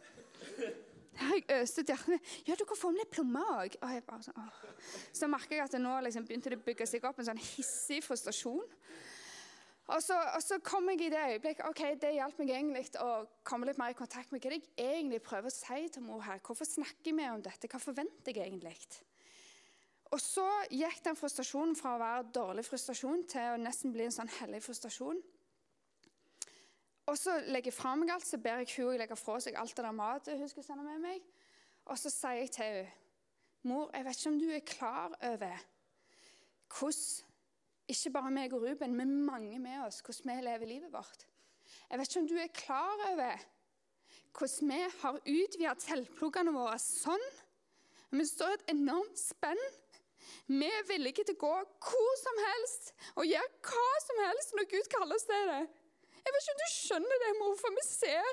Jeg 1.15 1.45
øste 1.63 1.81
ut 1.81 1.91
hjertet 1.93 2.21
Ja, 2.49 2.55
du 2.59 2.65
kan 2.65 2.77
få 2.77 2.91
med 2.91 2.99
litt 2.99 3.11
plommer 3.11 3.47
òg. 3.63 3.77
Sånn, 4.21 4.51
så 5.13 5.29
merker 5.31 5.57
jeg 5.57 5.65
at 5.65 5.71
det 5.73 5.81
nå 5.81 6.01
liksom 6.03 6.27
begynte 6.27 6.51
det 6.51 6.59
å 6.59 6.65
bygge 6.65 6.87
seg 6.91 7.05
opp 7.05 7.19
en 7.19 7.29
sånn 7.29 7.39
hissig 7.39 8.03
frustrasjon. 8.03 8.67
Og 9.95 10.03
så, 10.03 10.17
og 10.17 10.43
så, 10.43 10.59
kom 10.65 10.89
jeg 10.91 11.07
i 11.07 11.11
det 11.13 11.23
øyeblikket 11.29 11.67
ok, 11.69 11.83
Det 12.01 12.15
hjalp 12.17 12.39
meg 12.39 12.51
egentlig 12.51 13.01
å 13.01 13.27
komme 13.45 13.67
litt 13.69 13.79
mer 13.79 13.93
i 13.93 13.99
kontakt 13.99 14.33
med 14.33 14.41
hva 14.41 14.51
jeg 14.51 14.65
egentlig 14.77 15.23
prøver 15.23 15.53
å 15.53 15.55
si 15.55 15.89
til 15.89 16.03
mor 16.03 16.21
her. 16.25 16.41
Hvorfor 16.41 16.65
snakker 16.65 17.13
vi 17.13 17.29
om 17.29 17.43
dette? 17.45 17.69
Hva 17.69 17.79
forventer 17.79 18.33
jeg 18.33 18.49
egentlig? 18.49 18.75
Og 20.15 20.21
så 20.23 20.47
gikk 20.71 21.01
den 21.03 21.19
frustrasjonen 21.19 21.75
fra 21.75 21.97
å 21.97 22.03
være 22.03 22.27
dårlig 22.37 22.63
frustrasjon 22.69 23.25
til 23.31 23.55
å 23.55 23.61
nesten 23.61 23.95
bli 23.95 24.07
en 24.07 24.15
sånn 24.15 24.31
hellig 24.39 24.63
frustrasjon. 24.63 25.19
Og 27.11 27.17
så 27.19 27.35
legger 27.51 27.73
jeg 27.73 27.77
fra 27.77 27.97
meg 27.99 28.13
alt, 28.15 28.27
så 28.27 28.39
ber 28.41 28.63
jeg 28.63 28.77
henne 28.77 29.01
legge 29.03 29.19
fra 29.19 29.41
seg 29.43 29.59
alt 29.61 29.75
det 29.75 29.85
der 29.85 29.97
matet 29.97 30.39
hun 30.39 30.49
skulle 30.49 30.67
sende 30.67 30.87
med 30.87 31.03
meg. 31.03 31.25
Og 31.91 31.99
så 32.01 32.13
sier 32.13 32.45
jeg 32.45 32.55
til 32.55 32.71
henne 32.71 33.01
Mor, 33.65 33.89
jeg 33.97 34.05
vet 34.05 34.19
ikke 34.19 34.29
om 34.29 34.35
du 34.37 34.49
er 34.53 34.65
klar 34.69 35.15
over 35.25 35.61
hvordan 36.69 37.31
ikke 37.89 38.11
bare 38.13 38.33
meg 38.33 38.53
og 38.57 38.65
Ruben, 38.65 38.97
men 38.97 39.15
mange 39.25 39.59
med 39.59 39.87
oss, 39.87 40.03
hvordan 40.05 40.37
vi 40.37 40.45
lever 40.45 40.69
livet 40.69 40.93
vårt. 40.93 41.25
Jeg 41.91 41.99
vet 41.99 42.11
ikke 42.11 42.21
om 42.21 42.29
du 42.29 42.35
er 42.41 42.53
klar 42.53 43.05
over 43.13 43.47
hvordan 44.39 44.69
vi 44.69 44.81
har 45.01 45.19
utvidet 45.23 45.85
teltpluggene 45.85 46.53
våre 46.53 46.77
sånn. 46.83 47.25
Men 48.11 48.21
det 48.21 48.29
står 48.31 48.57
et 48.57 48.69
enormt 48.75 49.21
spenn. 49.21 49.65
Vi 50.51 50.69
er 50.69 50.89
villige 50.89 51.25
til 51.25 51.37
å 51.37 51.43
gå 51.45 51.55
hvor 51.89 52.13
som 52.21 52.43
helst 52.49 52.93
og 53.15 53.27
gjøre 53.29 53.71
hva 53.71 53.89
som 54.05 54.23
helst 54.27 54.55
når 54.59 54.71
Gud 54.75 54.93
kaller 54.93 55.19
oss 55.19 55.27
til 55.31 55.51
det. 55.51 55.65
Jeg 56.25 56.33
vet 56.33 56.45
ikke 56.45 56.55
om 56.55 56.61
du 56.61 56.69
skjønner 56.73 57.21
det, 57.21 57.33
mor, 57.37 57.57
for 57.61 57.77
vi 57.77 57.83
ser 57.85 58.29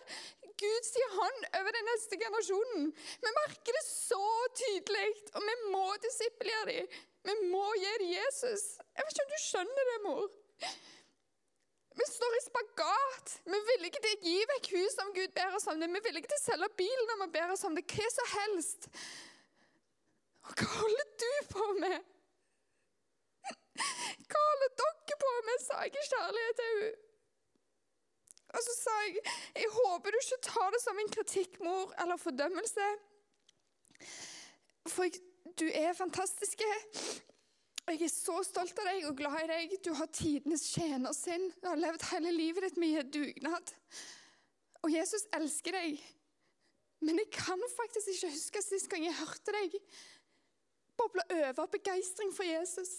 Guds 0.62 0.93
hånd 1.17 1.47
over 1.60 1.75
den 1.75 1.88
neste 1.89 2.19
generasjonen. 2.21 2.86
Vi 3.25 3.34
merker 3.38 3.75
det 3.77 3.84
så 3.88 4.27
tydelig, 4.56 5.10
og 5.36 5.43
vi 5.47 5.56
må 5.73 5.84
disiplere 6.06 6.69
dem. 6.69 6.93
Vi 7.27 7.36
må 7.51 7.65
gi 7.77 7.91
dem 8.01 8.13
Jesus. 8.13 8.63
Jeg 8.95 9.06
vet 9.06 9.13
ikke 9.17 9.25
om 9.27 9.34
du 9.34 9.43
skjønner 9.43 9.89
det, 9.91 9.97
mor. 10.06 10.32
Vi 11.99 12.08
står 12.08 12.38
i 12.38 12.43
spagat. 12.45 13.34
Vi 13.45 13.58
er 13.58 13.67
villige 13.73 13.99
til 13.99 14.13
å 14.13 14.21
gi 14.30 14.38
vekk 14.54 14.69
hus 14.77 14.95
om 15.04 15.12
Gud 15.17 15.36
ber 15.36 15.58
oss 15.58 15.67
om 15.67 15.82
det. 15.82 15.89
Vi 15.91 15.99
er 15.99 16.08
villige 16.08 16.32
til 16.32 16.39
å 16.39 16.45
selge 16.45 16.71
bilen 16.80 17.13
om 17.15 17.25
Han 17.25 17.34
ber 17.36 17.51
oss 17.51 17.65
om 17.67 17.75
det. 17.75 17.84
Hva 17.91 18.08
som 18.15 18.32
helst. 18.38 18.88
Og 20.47 20.58
hva 20.58 20.67
holder 20.73 21.08
du 21.23 21.30
på 21.51 21.67
med? 21.84 21.97
Hva 24.32 24.43
holder 24.47 24.75
dere 24.82 25.17
på 25.23 25.32
med, 25.47 25.63
sa 25.63 25.80
jeg 25.86 25.95
i 25.95 26.06
kjærlighet 26.12 26.62
til 26.62 26.69
henne. 26.71 26.91
Og 28.51 28.63
så 28.65 28.73
sa 28.75 28.93
jeg 29.06 29.19
jeg 29.56 29.73
håper 29.77 30.12
du 30.12 30.17
ikke 30.19 30.43
tar 30.43 30.73
det 30.75 30.82
som 30.84 30.97
en 30.99 31.12
kritikk, 31.13 31.60
mor, 31.63 31.93
eller 32.04 32.19
fordømmelse. 32.19 32.88
For 34.91 35.08
jeg 35.08 35.21
du 35.60 35.67
er 35.73 35.93
fantastisk. 35.93 36.62
Jeg 37.88 38.01
er 38.01 38.12
så 38.12 38.38
stolt 38.45 38.77
av 38.80 38.88
deg 38.88 39.06
og 39.10 39.17
glad 39.19 39.38
i 39.41 39.49
deg. 39.49 39.75
Du 39.84 39.91
har 39.97 40.10
tidenes 40.13 40.63
tjener 40.73 41.13
sin. 41.17 41.49
Du 41.62 41.67
har 41.67 41.80
levd 41.80 42.06
hele 42.12 42.32
livet 42.36 42.67
ditt 42.67 42.80
med 42.82 43.10
dugnad. 43.13 43.73
Og 44.86 44.93
Jesus 44.93 45.25
elsker 45.38 45.75
deg. 45.75 46.01
Men 47.01 47.19
jeg 47.19 47.32
kan 47.34 47.62
faktisk 47.73 48.13
ikke 48.13 48.32
huske 48.36 48.63
sist 48.63 48.89
gang 48.91 49.06
jeg 49.08 49.17
hørte 49.17 49.56
deg 49.58 49.77
boble 50.99 51.23
over 51.38 51.63
av 51.63 51.71
begeistring 51.73 52.34
for 52.36 52.47
Jesus. 52.47 52.91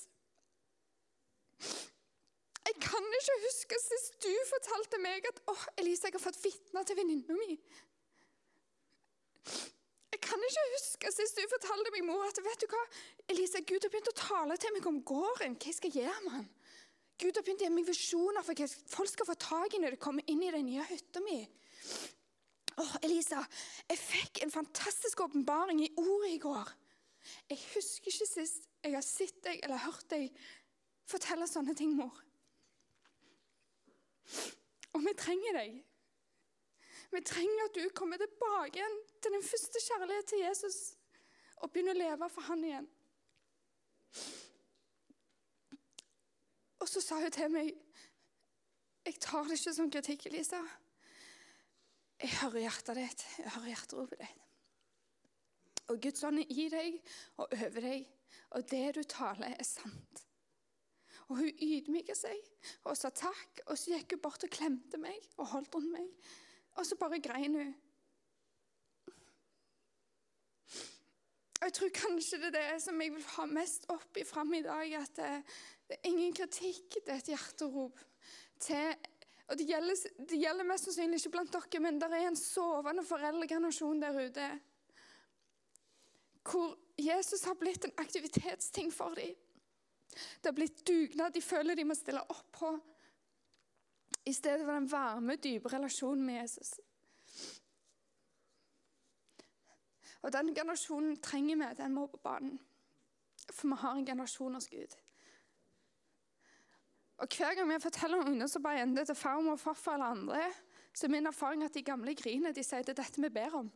Jeg 2.62 2.78
kan 2.82 3.06
ikke 3.18 3.38
huske 3.42 3.78
sist 3.82 4.18
du 4.22 4.32
fortalte 4.48 5.00
meg 5.02 5.26
at 5.28 5.40
å, 5.50 5.54
Elise, 5.82 6.06
jeg 6.06 6.16
har 6.16 6.22
fått 6.22 6.40
vitne 6.44 6.84
til 6.86 6.98
venninna 6.98 7.36
mi. 7.36 7.56
Jeg 10.12 10.20
kan 10.22 10.46
ikke 10.46 10.64
huske 10.76 11.12
sist 11.14 11.38
du 11.40 11.48
fortalte 11.50 11.92
meg, 11.94 12.06
mor, 12.06 12.22
at 12.28 12.38
vet 12.44 12.62
du 12.62 12.68
hva, 12.70 12.82
Elise, 13.34 13.64
Gud 13.66 13.82
har 13.82 13.90
begynt 13.92 14.12
å 14.12 14.18
tale 14.20 14.58
til 14.62 14.74
meg 14.76 14.86
om 14.88 15.02
gården. 15.06 15.58
Hva 15.58 15.72
jeg 15.72 15.78
skal 15.80 15.96
gjøre 15.98 16.18
med 16.26 16.36
den? 16.38 16.50
Gud 17.22 17.38
har 17.38 17.44
begynt 17.44 17.62
å 17.62 17.66
gi 17.66 17.74
meg 17.74 17.86
visjoner 17.86 18.46
for 18.46 18.58
hva 18.58 18.66
folk 18.94 19.10
skal 19.10 19.28
få 19.28 19.38
tak 19.38 19.74
i 19.74 19.82
når 19.82 19.94
de 19.94 20.02
kommer 20.02 20.30
inn 20.30 20.42
i 20.42 20.50
den 20.54 20.66
nye 20.70 20.86
hytta 20.88 21.22
mi. 21.22 21.40
Åh, 22.80 22.94
Elisa, 23.04 23.42
jeg 23.90 24.00
fikk 24.00 24.40
en 24.42 24.54
fantastisk 24.54 25.20
åpenbaring 25.26 25.82
i 25.84 25.90
ordet 26.00 26.30
i 26.32 26.40
går. 26.42 26.70
Jeg 27.50 27.58
husker 27.74 28.10
ikke 28.10 28.28
sist 28.28 28.68
jeg 28.82 28.96
har 28.96 29.04
sett 29.06 29.38
deg 29.44 29.60
eller 29.62 29.84
hørt 29.84 30.08
deg 30.10 30.32
fortelle 31.06 31.46
sånne 31.50 31.74
ting, 31.78 31.94
mor. 31.94 32.16
Og 34.92 35.04
vi 35.04 35.14
trenger 35.18 35.58
deg. 35.58 35.78
Vi 37.12 37.20
trenger 37.28 37.66
at 37.66 37.76
du 37.76 37.84
kommer 37.96 38.20
tilbake 38.20 38.80
igjen 38.80 38.98
til 39.20 39.36
den 39.36 39.44
første 39.44 39.82
kjærlighet 39.84 40.28
til 40.32 40.44
Jesus 40.46 40.78
og 41.62 41.70
begynner 41.70 41.94
å 41.94 42.00
leve 42.00 42.28
for 42.32 42.48
han 42.48 42.64
igjen. 42.66 42.88
Og 46.82 46.88
så 46.90 47.02
sa 47.04 47.20
hun 47.22 47.32
til 47.32 47.52
meg 47.52 47.70
Jeg 49.06 49.18
tar 49.22 49.46
det 49.46 49.58
ikke 49.58 49.74
som 49.74 49.90
kritikk, 49.90 50.26
Elisa. 50.30 50.60
Jeg 52.22 52.30
hører 52.38 52.68
hjertet 52.68 52.98
ditt. 53.00 53.24
Jeg 53.38 53.50
hører 53.50 53.72
hjerteropet 53.72 54.20
ditt. 54.22 54.51
Og 55.90 56.00
Guds 56.02 56.22
ånd 56.24 56.42
er 56.42 56.50
i 56.50 56.68
deg 56.72 56.98
og 57.36 57.48
over 57.48 57.80
deg, 57.80 58.04
og 58.56 58.68
det 58.70 58.84
du 58.96 59.02
taler, 59.08 59.56
er 59.56 59.66
sant. 59.66 60.22
Og 61.28 61.38
hun 61.38 61.62
ydmyket 61.64 62.18
seg 62.18 62.38
og 62.84 62.96
sa 62.98 63.10
takk, 63.14 63.62
og 63.66 63.78
så 63.78 63.94
gikk 63.94 64.16
hun 64.16 64.24
bort 64.24 64.44
og 64.44 64.52
klemte 64.52 65.00
meg 65.00 65.18
og 65.38 65.48
holdt 65.54 65.74
rundt 65.74 65.94
meg. 65.94 66.10
Og 66.76 66.86
så 66.88 66.96
bare 67.00 67.20
grein 67.24 67.56
hun. 67.56 67.72
Og 71.62 71.68
Jeg 71.68 71.74
tror 71.78 71.90
kanskje 71.94 72.40
det 72.42 72.48
er 72.50 72.72
det 72.74 72.82
som 72.82 73.00
jeg 73.00 73.12
vil 73.14 73.26
ha 73.36 73.44
mest 73.46 73.84
opp 73.92 74.18
i 74.18 74.24
fram 74.26 74.50
i 74.58 74.64
dag. 74.64 74.94
At 74.98 75.14
det, 75.16 75.30
det, 75.88 75.98
er 75.98 76.08
ingen 76.10 76.34
kritikk, 76.34 76.96
det 76.98 77.14
er 77.14 77.20
et 77.20 77.30
hjerterop. 77.30 78.00
Til, 78.62 78.96
og 79.46 79.58
det 79.58 79.68
gjelder, 79.68 80.02
det 80.30 80.40
gjelder, 80.42 80.66
mest 80.66 80.88
sannsynlig 80.88 81.20
ikke 81.20 81.32
blant 81.36 81.54
dere, 81.54 81.82
men 81.84 82.00
det 82.02 82.10
er 82.10 82.26
en 82.28 82.38
sovende 82.38 83.04
foreldregenerasjon 83.06 84.02
der 84.02 84.18
ute. 84.24 84.48
Hvor 86.42 86.78
Jesus 86.98 87.44
har 87.44 87.54
blitt 87.54 87.84
en 87.84 87.94
aktivitetsting 87.96 88.92
for 88.92 89.14
dem. 89.14 89.34
Det 90.12 90.50
har 90.50 90.56
blitt 90.56 90.86
dugnad 90.86 91.32
de 91.32 91.42
føler 91.42 91.74
de 91.74 91.84
må 91.88 91.94
stille 91.96 92.20
opp 92.20 92.48
på 92.52 92.72
i 94.28 94.32
stedet 94.32 94.62
for 94.64 94.74
den 94.74 94.90
varme, 94.90 95.36
dype 95.36 95.70
relasjonen 95.72 96.26
med 96.26 96.42
Jesus. 96.42 96.74
Og 100.22 100.32
Den 100.32 100.54
generasjonen 100.54 101.16
trenger 101.20 101.56
vi. 101.56 101.74
Den 101.76 101.94
må 101.94 102.06
på 102.06 102.20
banen. 102.22 102.60
For 103.50 103.68
vi 103.68 103.78
har 103.80 103.96
en 103.96 104.06
generasjon 104.06 104.54
hos 104.54 104.68
Gud. 104.68 104.94
Og 107.16 107.28
Hver 107.36 107.54
gang 107.54 107.68
vi 107.68 107.80
forteller 107.82 108.18
om 108.18 108.26
ungdomsarbeid, 108.26 108.82
enten 108.82 108.96
det 108.96 109.06
til 109.06 109.14
farmor, 109.14 109.56
farfar 109.56 109.94
eller 109.94 110.06
andre, 110.06 110.52
Så 110.94 111.06
er 111.06 111.10
min 111.10 111.26
erfaring 111.26 111.62
er 111.62 111.66
at 111.66 111.74
de 111.74 111.82
gamle 111.82 112.14
griner. 112.14 112.52
De 112.52 112.62
sier 112.62 112.82
det 112.82 112.88
er 112.92 113.02
dette 113.02 113.22
vi 113.22 113.28
ber 113.28 113.54
om. 113.54 113.72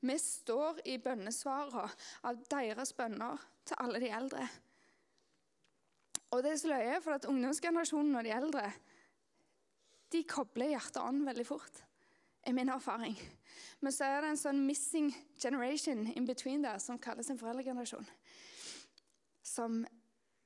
Vi 0.00 0.18
står 0.22 0.82
i 0.86 0.98
bønnesvarene 1.02 1.88
av 2.28 2.42
deres 2.50 2.92
bønner 2.94 3.40
til 3.66 3.80
alle 3.82 4.00
de 4.02 4.10
eldre. 4.14 4.46
Og 6.30 6.44
det 6.44 6.52
er 6.52 6.60
så 6.60 6.70
løye, 6.70 7.00
for 7.02 7.16
at 7.16 7.26
ungdomsgenerasjonen 7.28 8.18
og 8.20 8.26
de 8.26 8.34
eldre 8.36 8.68
de 10.12 10.22
kobler 10.24 10.72
hjerte 10.72 11.02
og 11.04 11.20
veldig 11.26 11.44
fort, 11.46 11.82
er 12.42 12.54
min 12.56 12.70
erfaring. 12.72 13.16
Men 13.80 13.92
så 13.92 14.06
er 14.08 14.22
det 14.22 14.30
en 14.32 14.40
sånn 14.40 14.60
missing 14.64 15.10
generation 15.40 16.06
in 16.14 16.26
between 16.28 16.64
der 16.64 16.78
som 16.80 17.00
kalles 17.02 17.28
en 17.30 17.40
foreldregenerasjon. 17.40 18.06
Som 19.44 19.82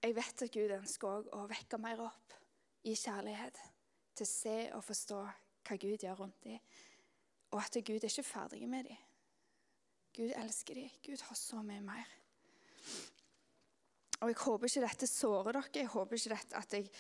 jeg 0.03 0.17
vet 0.17 0.43
at 0.43 0.55
Gud 0.55 0.75
ønsker 0.81 1.31
å 1.37 1.45
vekke 1.51 1.79
mer 1.79 2.03
opp 2.03 2.35
i 2.89 2.97
kjærlighet. 2.99 3.61
Til 4.19 4.27
å 4.27 4.33
se 4.33 4.57
og 4.75 4.85
forstå 4.85 5.21
hva 5.23 5.79
Gud 5.79 6.03
gjør 6.03 6.25
rundt 6.25 6.43
dem. 6.45 6.59
Og 7.53 7.61
at 7.63 7.79
Gud 7.85 8.03
er 8.03 8.11
ikke 8.11 8.27
ferdig 8.27 8.67
med 8.69 8.91
dem. 8.91 8.99
Gud 10.13 10.33
elsker 10.37 10.77
dem. 10.77 10.91
Gud 11.05 11.21
har 11.29 11.39
så 11.39 11.63
mye 11.65 11.81
mer. 11.85 12.09
Og 14.23 14.31
Jeg 14.31 14.39
håper 14.39 14.69
ikke 14.69 14.85
dette 14.85 15.09
sårer 15.11 15.57
dere. 15.57 15.71
Jeg 15.75 15.91
håper 15.91 16.19
ikke 16.19 16.35
dette 16.35 16.59
at 16.59 16.75
jeg 16.77 16.91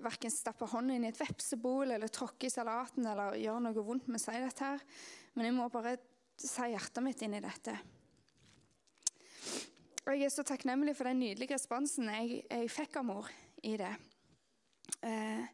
verken 0.00 0.32
stapper 0.32 0.70
hånden 0.70 0.96
inn 0.96 1.04
i 1.04 1.10
et 1.10 1.20
vepsebol 1.20 1.92
eller 1.92 2.08
tråkker 2.08 2.48
i 2.48 2.52
salaten 2.52 3.04
eller 3.04 3.36
gjør 3.36 3.58
noe 3.66 3.84
vondt 3.84 4.08
med 4.08 4.20
å 4.20 4.22
si 4.22 4.38
dette. 4.38 4.64
her. 4.64 4.84
Men 5.34 5.50
jeg 5.50 5.56
må 5.58 5.68
bare 5.68 5.98
si 6.40 6.70
hjertet 6.72 7.04
mitt 7.04 7.22
inn 7.26 7.36
i 7.36 7.42
dette. 7.44 7.76
Og 10.06 10.16
Jeg 10.16 10.24
er 10.24 10.32
så 10.32 10.42
takknemlig 10.42 10.96
for 10.96 11.04
den 11.04 11.20
nydelige 11.20 11.54
responsen 11.54 12.08
jeg, 12.08 12.44
jeg 12.48 12.70
fikk 12.72 12.96
av 12.96 13.04
mor 13.04 13.28
i 13.62 13.76
det. 13.76 13.92
Eh, 15.04 15.44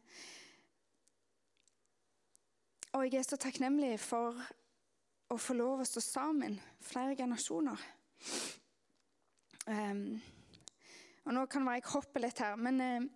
og 2.95 3.03
jeg 3.03 3.19
er 3.19 3.27
så 3.27 3.37
takknemlig 3.37 3.99
for 3.99 4.39
å 5.27 5.37
få 5.39 5.55
lov 5.57 5.83
å 5.83 5.87
stå 5.87 6.03
sammen 6.03 6.55
flere 6.83 7.15
generasjoner. 7.19 7.81
Um, 9.67 10.21
og 11.27 11.33
Nå 11.35 11.43
kan 11.51 11.65
være 11.67 11.81
jeg 11.81 11.89
hopper 11.91 12.23
litt 12.23 12.39
her, 12.39 12.55
men 12.55 12.79
uh, 12.79 13.09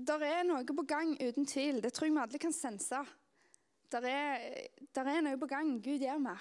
der 0.00 0.24
er 0.24 0.46
noe 0.48 0.64
på 0.64 0.86
gang, 0.88 1.12
uten 1.20 1.46
tvil. 1.46 1.82
Det 1.84 1.92
tror 1.92 2.08
jeg 2.08 2.16
vi 2.16 2.22
alle 2.24 2.40
kan 2.40 2.56
sense. 2.56 3.02
Der 3.92 4.08
er, 4.08 4.48
der 4.96 5.10
er 5.12 5.20
noe 5.24 5.38
på 5.38 5.50
gang. 5.50 5.76
Gud 5.84 6.00
gjør 6.00 6.20
mer. 6.22 6.40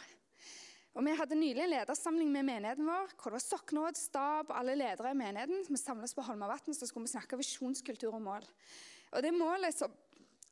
Og 0.92 1.06
Vi 1.06 1.14
hadde 1.16 1.38
nylig 1.40 1.62
en 1.64 1.72
ledersamling 1.72 2.32
med 2.32 2.48
menigheten 2.48 2.88
vår. 2.88 3.14
hvor 3.16 3.32
det 3.32 3.38
var 3.38 3.44
Soknåd, 3.44 4.00
stab 4.00 4.50
og 4.50 4.58
alle 4.58 4.76
ledere 4.76 5.12
i 5.12 5.20
menigheten. 5.20 5.66
Vi 5.70 5.80
samles 5.80 6.16
på 6.16 6.24
Holmavatn, 6.26 6.74
så 6.74 6.88
skulle 6.88 7.08
vi 7.08 7.14
snakke 7.14 7.40
visjonskultur 7.40 8.16
og 8.16 8.22
mål. 8.22 8.48
Og 9.12 9.24
Det 9.24 9.34
målet 9.34 9.76
som 9.76 9.92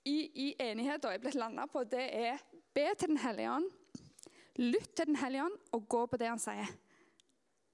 i, 0.05 0.29
i 0.47 0.55
enighet 0.59 1.05
er 1.05 1.19
blitt 1.19 1.35
landa 1.35 1.65
på, 1.67 1.83
det 1.83 2.05
er 2.15 2.39
be 2.73 2.87
til 2.95 3.09
Den 3.09 3.17
hellige 3.17 3.51
ånd, 3.51 3.71
lytt 4.59 4.93
til 4.97 5.09
Den 5.09 5.19
hellige 5.21 5.47
ånd 5.47 5.57
og 5.75 5.87
gå 5.91 6.05
på 6.11 6.19
det 6.19 6.29
han 6.29 6.41
sier. 6.41 6.69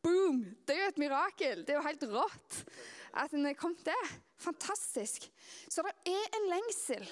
Boom! 0.06 0.44
Det 0.66 0.76
er 0.76 0.84
jo 0.84 0.92
et 0.94 1.02
mirakel. 1.02 1.64
Det 1.66 1.74
er 1.74 1.80
jo 1.80 1.88
helt 1.88 2.08
rått 2.12 2.60
at 3.16 3.34
en 3.34 3.48
er 3.50 3.58
kommet 3.58 3.82
der. 3.88 4.12
Fantastisk. 4.42 5.30
Så 5.72 5.84
det 5.86 5.94
er 6.12 6.38
en 6.38 6.50
lengsel, 6.52 7.06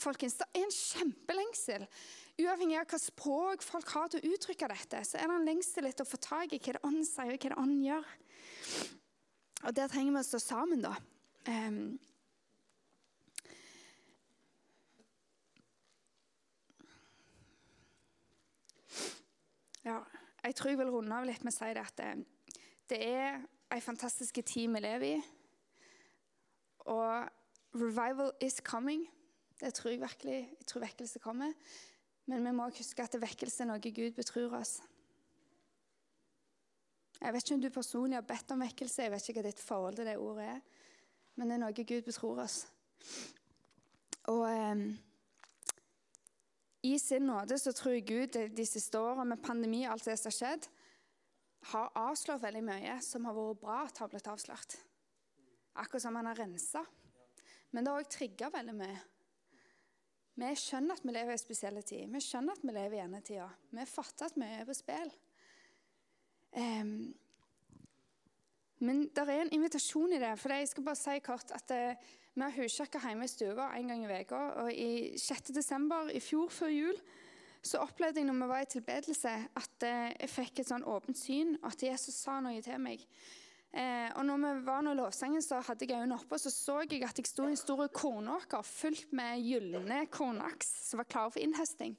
folkens. 0.00 0.38
Det 0.40 0.46
er 0.54 0.64
en 0.64 0.72
kjempelengsel. 0.74 1.86
Uavhengig 2.40 2.78
av 2.80 2.88
hva 2.88 3.00
språk 3.02 3.64
folk 3.66 3.90
har 3.92 4.08
til 4.08 4.22
å 4.22 4.32
uttrykke 4.32 4.70
dette, 4.70 5.02
så 5.04 5.18
er 5.18 5.28
det 5.28 5.36
en 5.36 5.48
lengsel 5.50 5.90
etter 5.90 6.06
å 6.06 6.08
få 6.08 6.20
tak 6.22 6.54
i 6.54 6.60
hva 6.62 6.76
det 6.76 6.84
ånden 6.86 7.08
sier, 7.08 7.34
og 7.34 7.42
hva 7.42 7.52
det 7.52 7.60
ånden 7.60 7.82
gjør. 7.84 8.14
Og 9.60 9.76
der 9.76 9.90
trenger 9.92 10.14
vi 10.14 10.22
å 10.22 10.28
stå 10.30 10.40
sammen, 10.40 10.86
da. 10.86 10.94
Um, 11.50 11.98
ja. 19.84 20.00
Jeg 20.40 20.54
tror 20.56 20.70
jeg 20.70 20.78
vil 20.80 20.90
runde 20.90 21.16
av 21.16 21.26
litt 21.28 21.42
med 21.44 21.52
å 21.52 21.56
si 21.56 21.68
det 21.76 21.82
at 21.84 21.98
det, 22.00 22.10
det 22.88 23.00
er 23.04 23.42
en 23.70 23.84
fantastisk 23.84 24.40
tid 24.40 24.70
vi 24.72 24.80
lever 24.80 25.06
i. 25.10 25.18
Og 26.88 27.28
revival 27.76 28.32
is 28.40 28.60
coming. 28.64 29.04
Det 29.60 29.74
tror 29.76 29.92
jeg 29.92 30.00
virkelig. 30.00 30.38
Jeg 30.58 30.66
tror 30.66 30.86
vekkelse 30.86 31.20
kommer. 31.20 31.52
Men 32.26 32.46
vi 32.46 32.54
må 32.56 32.70
huske 32.72 33.04
at 33.04 33.18
vekkelse 33.20 33.66
er 33.66 33.68
noe 33.68 33.92
Gud 33.92 34.16
betror 34.16 34.56
oss. 34.56 34.78
Jeg 37.20 37.34
vet 37.34 37.44
ikke 37.44 37.58
om 37.58 37.62
du 37.62 37.70
personlig 37.74 38.16
har 38.16 38.24
bedt 38.24 38.52
om 38.54 38.64
vekkelse, 38.64 39.02
jeg 39.04 39.12
vet 39.12 39.28
ikke 39.28 39.42
hva 39.42 39.48
ditt 39.50 39.60
forhold 39.60 39.98
til 39.98 40.08
det 40.08 40.16
ordet 40.16 40.46
er. 40.54 40.60
Men 41.36 41.50
det 41.50 41.58
er 41.58 41.62
noe 41.66 41.84
Gud 41.84 42.08
betror 42.08 42.44
oss. 42.46 42.62
Og... 44.32 44.48
Um, 44.48 44.88
i 46.82 46.98
sin 46.98 47.26
nåde 47.28 47.58
så 47.60 47.72
tror 47.76 47.94
jeg 47.94 48.06
Gud 48.08 48.36
de 48.56 48.66
siste 48.66 48.98
årene 48.98 49.34
med 49.34 49.42
pandemi 49.44 49.82
og 49.84 49.94
alt 49.94 50.06
det 50.08 50.16
som 50.18 50.30
har 50.30 50.36
skjedd, 50.36 50.68
har 51.72 51.92
avslørt 52.08 52.42
veldig 52.42 52.62
mye 52.64 52.96
som 53.04 53.26
har 53.28 53.36
vært 53.36 53.60
bra 53.60 53.78
at 53.84 54.00
har 54.00 54.08
blitt 54.12 54.30
avslørt. 54.32 54.78
Akkurat 55.76 56.02
som 56.06 56.16
han 56.16 56.30
har 56.30 56.40
rensa. 56.40 56.84
Men 57.70 57.84
det 57.84 57.92
har 57.92 58.02
òg 58.02 58.10
trigga 58.10 58.48
veldig 58.52 58.76
mye. 58.78 59.00
Vi 60.40 60.52
skjønner 60.56 60.96
at 60.96 61.04
vi 61.04 61.12
lever 61.12 61.34
i 61.34 61.36
en 61.36 61.42
spesiell 61.42 61.82
tid. 61.84 62.06
Vi 62.08 62.22
skjønner 62.24 62.56
at 62.56 62.64
vi 62.64 62.72
lever 62.72 62.96
i 62.96 63.02
endetida. 63.04 63.48
Vi 63.76 63.84
fatter 63.90 64.30
at 64.30 64.38
mye 64.40 64.62
er 64.62 64.68
på 64.68 64.76
spill. 64.78 65.12
Um, 66.56 66.94
men 68.80 69.02
det 69.12 69.26
er 69.26 69.42
en 69.44 69.52
invitasjon 69.52 70.16
i 70.16 70.22
det. 70.22 70.32
for 70.40 70.56
Jeg 70.56 70.70
skal 70.70 70.86
bare 70.86 70.98
si 70.98 71.18
kort 71.20 71.52
at 71.52 71.68
det, 71.68 71.82
eh, 71.90 71.96
vi 72.34 72.44
har 72.44 72.54
huskirke 72.54 73.00
hjemme 73.02 73.26
i 73.26 73.30
stua 73.30 73.72
en 73.76 73.90
gang 73.90 74.04
i 74.06 74.20
uka. 74.22 74.40
Og 74.62 74.70
i 74.72 75.18
6. 75.18 75.50
desember 75.56 76.12
i 76.14 76.22
fjor, 76.22 76.48
før 76.54 76.72
jul, 76.72 77.02
så 77.62 77.82
opplevde 77.84 78.22
jeg 78.22 78.28
når 78.28 78.38
vi 78.40 78.48
var 78.48 78.64
i 78.64 78.70
tilbedelse, 78.72 79.32
at 79.60 79.86
eh, 79.86 80.12
jeg 80.22 80.32
fikk 80.32 80.62
et 80.62 80.70
sånn 80.70 80.86
åpent 80.88 81.18
syn, 81.18 81.56
og 81.60 81.72
at 81.74 81.82
Jesus 81.90 82.16
sa 82.22 82.38
noe 82.40 82.62
til 82.64 82.80
meg. 82.80 83.02
Eh, 83.70 84.08
og 84.16 84.24
når 84.26 84.40
vi 84.42 84.52
var 84.66 84.80
nå 84.82 84.94
lovsangen, 84.98 85.42
så 85.44 85.60
hadde 85.66 85.86
jeg 85.86 85.98
øynene 85.98 86.16
oppe, 86.16 86.38
og 86.38 86.42
så 86.42 86.50
så 86.50 86.78
jeg 86.86 87.04
at 87.06 87.20
jeg 87.20 87.28
sto 87.28 87.44
i 87.46 87.52
en 87.52 87.60
stor 87.60 87.84
kornåker 87.94 88.64
fylt 88.66 89.12
med 89.14 89.44
gylne 89.44 90.06
kornaks 90.10 90.72
som 90.88 91.02
var 91.02 91.10
klare 91.10 91.34
for 91.34 91.44
innhøsting. 91.44 91.94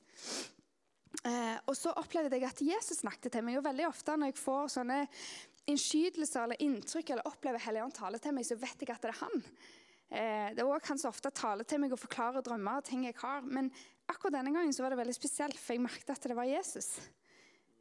Eh, 1.27 1.57
og 1.69 1.77
så 1.77 1.93
opplevde 1.99 2.39
jeg 2.39 2.47
at 2.47 2.63
Jesus 2.65 3.03
snakket 3.03 3.35
til 3.35 3.45
meg. 3.45 3.59
Og 3.59 3.67
veldig 3.67 3.87
ofte 3.87 4.17
når 4.17 4.31
jeg 4.31 4.41
får 4.41 4.73
sånne 4.75 4.99
innskytelser 5.69 6.47
eller 6.47 6.63
inntrykk 6.65 7.13
eller 7.13 7.29
opplever 7.29 7.61
Helligånd 7.61 7.95
tale 7.95 8.19
til 8.19 8.35
meg, 8.35 8.47
så 8.47 8.57
vet 8.59 8.81
jeg 8.81 8.91
at 8.91 9.03
det 9.03 9.13
er 9.13 9.21
han. 9.21 9.45
Eh, 10.11 10.51
det 10.51 10.59
er 10.59 10.67
også 10.67 10.91
han 10.91 10.99
som 10.99 11.13
ofte 11.13 11.31
taler 11.31 11.63
til 11.63 11.79
meg 11.79 11.93
og 11.95 12.01
forklarer 12.01 12.43
drømmer 12.43 12.81
og 12.81 12.87
ting 12.87 13.05
jeg 13.07 13.15
har. 13.21 13.45
Men 13.47 13.71
akkurat 14.11 14.35
denne 14.35 14.51
gangen 14.51 14.75
så 14.75 14.83
var 14.83 14.91
det 14.91 14.99
veldig 14.99 15.15
spesielt, 15.15 15.59
for 15.59 15.77
jeg 15.77 15.85
merket 15.85 16.11
at 16.11 16.27
det 16.27 16.35
var 16.35 16.49
Jesus. 16.49 16.97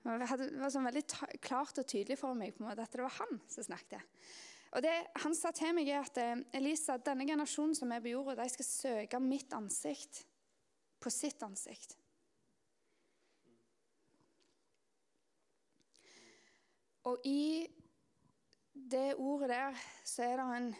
Det 0.00 0.14
var 0.16 0.72
sånn 0.72 0.86
veldig 0.86 1.02
klart 1.44 1.82
og 1.82 1.88
tydelig 1.90 2.16
for 2.16 2.38
meg 2.38 2.54
på 2.54 2.62
en 2.62 2.70
måte 2.70 2.86
at 2.86 2.94
det 2.94 3.02
var 3.02 3.18
han 3.18 3.40
som 3.50 3.66
snakket. 3.66 4.22
Og 4.70 4.84
det 4.84 4.92
Han 5.24 5.34
sa 5.34 5.50
til 5.50 5.74
meg 5.74 5.90
er 5.90 6.04
at 6.04 6.20
eh, 6.22 6.44
Elisa, 6.54 6.96
denne 7.02 7.26
generasjonen 7.26 7.74
som 7.74 7.90
er 7.90 8.04
på 8.04 8.12
jorda, 8.12 8.38
de 8.38 8.52
skal 8.52 8.68
søke 8.68 9.20
mitt 9.20 9.50
ansikt 9.56 10.22
på 11.02 11.10
sitt 11.10 11.42
ansikt. 11.42 11.96
Og 17.10 17.18
i 17.26 17.66
det 18.72 19.16
ordet 19.18 19.50
der 19.50 19.84
så 20.06 20.22
er 20.22 20.38
det 20.38 20.48
en 20.56 20.72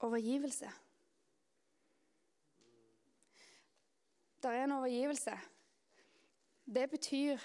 overgivelse. 0.00 0.70
Det 4.42 4.50
er 4.50 4.64
en 4.64 4.72
overgivelse. 4.72 5.32
Det 6.74 6.90
betyr, 6.90 7.38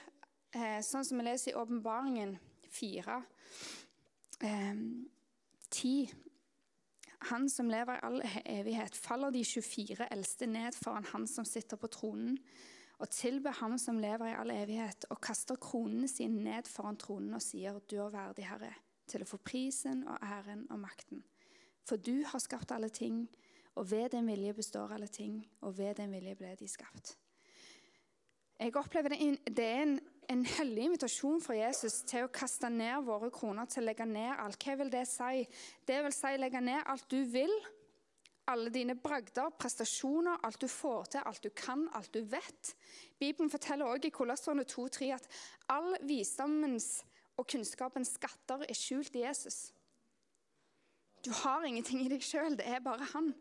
eh, 0.53 0.81
sånn 0.85 1.05
som 1.05 1.17
vi 1.17 1.23
leser 1.25 1.51
i 1.51 1.55
Åpenbaringen 1.57 2.35
4, 2.69 3.23
eh, 4.41 4.75
10 5.71 6.13
Han 7.29 7.49
som 7.49 7.69
lever 7.69 7.95
i 7.95 7.99
all 8.03 8.21
evighet, 8.45 8.95
faller 8.95 9.31
de 9.31 9.43
24 9.43 10.07
eldste 10.11 10.45
ned 10.45 10.75
foran 10.75 11.05
Han 11.05 11.27
som 11.27 11.45
sitter 11.45 11.77
på 11.77 11.87
tronen, 11.87 12.37
og 12.99 13.09
tilber 13.09 13.51
Ham 13.51 13.77
som 13.77 13.97
lever 13.97 14.27
i 14.27 14.35
all 14.35 14.51
evighet, 14.51 15.05
og 15.09 15.21
kaster 15.21 15.55
kronene 15.55 16.07
sine 16.07 16.43
ned 16.43 16.67
foran 16.67 16.97
tronen 16.97 17.33
og 17.33 17.41
sier, 17.41 17.79
Du 17.79 17.95
er 17.95 18.09
verdig, 18.09 18.45
Herre, 18.45 18.73
til 19.07 19.21
å 19.21 19.25
få 19.25 19.37
prisen 19.37 20.07
og 20.07 20.17
æren 20.21 20.67
og 20.69 20.79
makten. 20.79 21.23
For 21.85 21.95
du 21.95 22.23
har 22.25 22.39
skapt 22.39 22.71
alle 22.71 22.89
ting, 22.89 23.29
og 23.75 23.91
ved 23.91 24.09
din 24.13 24.27
vilje 24.27 24.53
består 24.53 24.93
alle 24.93 25.07
ting, 25.07 25.41
og 25.61 25.77
ved 25.77 25.95
din 25.95 26.11
vilje 26.11 26.35
ble 26.35 26.55
de 26.59 26.67
skapt. 26.67 27.17
Jeg 28.59 28.75
opplever 28.75 29.09
Det, 29.09 29.39
det 29.57 29.65
er 29.65 29.81
en, 29.81 29.99
en 30.29 30.45
hellig 30.45 30.83
invitasjon 30.83 31.41
fra 31.41 31.55
Jesus 31.57 32.01
til 32.07 32.27
å 32.27 32.31
kaste 32.31 32.69
ned 32.69 33.03
våre 33.03 33.31
kroner, 33.33 33.65
til 33.65 33.83
å 33.83 33.87
legge 33.89 34.05
ned 34.05 34.35
alt. 34.37 34.61
Hva 34.61 34.75
vil 34.79 34.91
det 34.93 35.07
si? 35.09 35.47
Det 35.87 36.03
vil 36.05 36.13
si 36.15 36.35
legge 36.37 36.61
ned 36.61 36.85
alt 36.85 37.09
du 37.11 37.23
vil. 37.33 37.51
Alle 38.47 38.69
dine 38.69 38.95
bragder, 38.99 39.53
prestasjoner, 39.59 40.41
alt 40.43 40.61
du 40.61 40.67
får 40.67 41.05
til, 41.15 41.25
alt 41.25 41.43
du 41.43 41.49
kan, 41.49 41.87
alt 41.95 42.13
du 42.13 42.21
vet. 42.27 42.73
Bibelen 43.19 43.49
forteller 43.49 43.87
også 43.87 44.07
i 44.07 44.15
Kolosserne 44.15 44.65
2,3 44.67 45.11
at 45.15 45.27
all 45.71 45.95
visdommens 46.03 47.05
og 47.39 47.47
kunnskapens 47.47 48.15
skatter 48.19 48.65
er 48.67 48.77
skjult 48.77 49.15
i 49.15 49.23
Jesus. 49.23 49.71
Du 51.25 51.31
har 51.31 51.63
ingenting 51.63 52.03
i 52.03 52.09
deg 52.11 52.23
sjøl, 52.23 52.57
det 52.59 52.67
er 52.67 52.83
bare 52.83 53.07
han. 53.13 53.31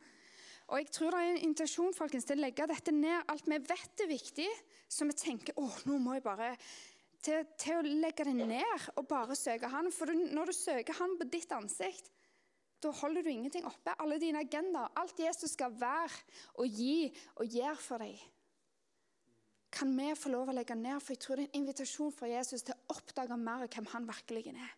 Og 0.73 0.81
jeg 0.81 0.89
tror 0.89 1.13
det 1.13 1.21
er 1.21 1.35
en 1.35 1.43
invitasjon 1.51 1.93
folkens, 1.93 2.25
til 2.25 2.41
å 2.41 2.47
legge 2.47 2.65
dette 2.71 2.95
ned. 2.97 3.27
Alt 3.29 3.45
vi 3.51 3.59
vet 3.61 4.03
er 4.03 4.09
viktig, 4.09 4.49
så 4.89 5.05
vi 5.05 5.17
tenker 5.21 5.59
å, 5.61 5.67
nå 5.85 5.99
må 6.01 6.17
jeg 6.17 6.25
bare 6.25 6.49
til, 7.23 7.45
til, 7.61 7.77
å 7.77 7.95
legge 8.01 8.25
det 8.25 8.35
ned 8.39 8.89
og 8.97 9.05
bare 9.11 9.37
søke 9.37 9.69
Han. 9.69 9.93
For 9.93 10.09
du, 10.09 10.25
når 10.33 10.49
du 10.49 10.57
søker 10.57 10.97
Han 10.97 11.19
på 11.21 11.29
ditt 11.29 11.53
ansikt, 11.53 12.09
da 12.83 12.91
holder 13.03 13.23
du 13.23 13.31
ingenting 13.31 13.69
oppe. 13.69 13.93
Alle 14.01 14.17
dine 14.19 14.41
agendaer, 14.43 14.91
alt 14.99 15.21
Jesus 15.21 15.53
skal 15.55 15.77
være 15.77 16.17
og 16.59 16.81
gi 16.81 17.13
og 17.37 17.53
gjøre 17.53 17.79
for 17.79 18.03
deg, 18.03 18.25
kan 19.73 19.93
vi 19.97 20.09
få 20.19 20.33
lov 20.33 20.51
å 20.51 20.57
legge 20.57 20.77
ned. 20.77 20.99
For 21.05 21.15
jeg 21.15 21.23
tror 21.23 21.37
det 21.37 21.47
er 21.47 21.53
en 21.53 21.61
invitasjon 21.63 22.17
fra 22.17 22.33
Jesus 22.33 22.65
til 22.65 22.75
å 22.75 22.97
oppdage 22.97 23.39
mer 23.41 23.69
hvem 23.69 23.93
han 23.93 24.09
virkelig 24.09 24.49
er. 24.57 24.73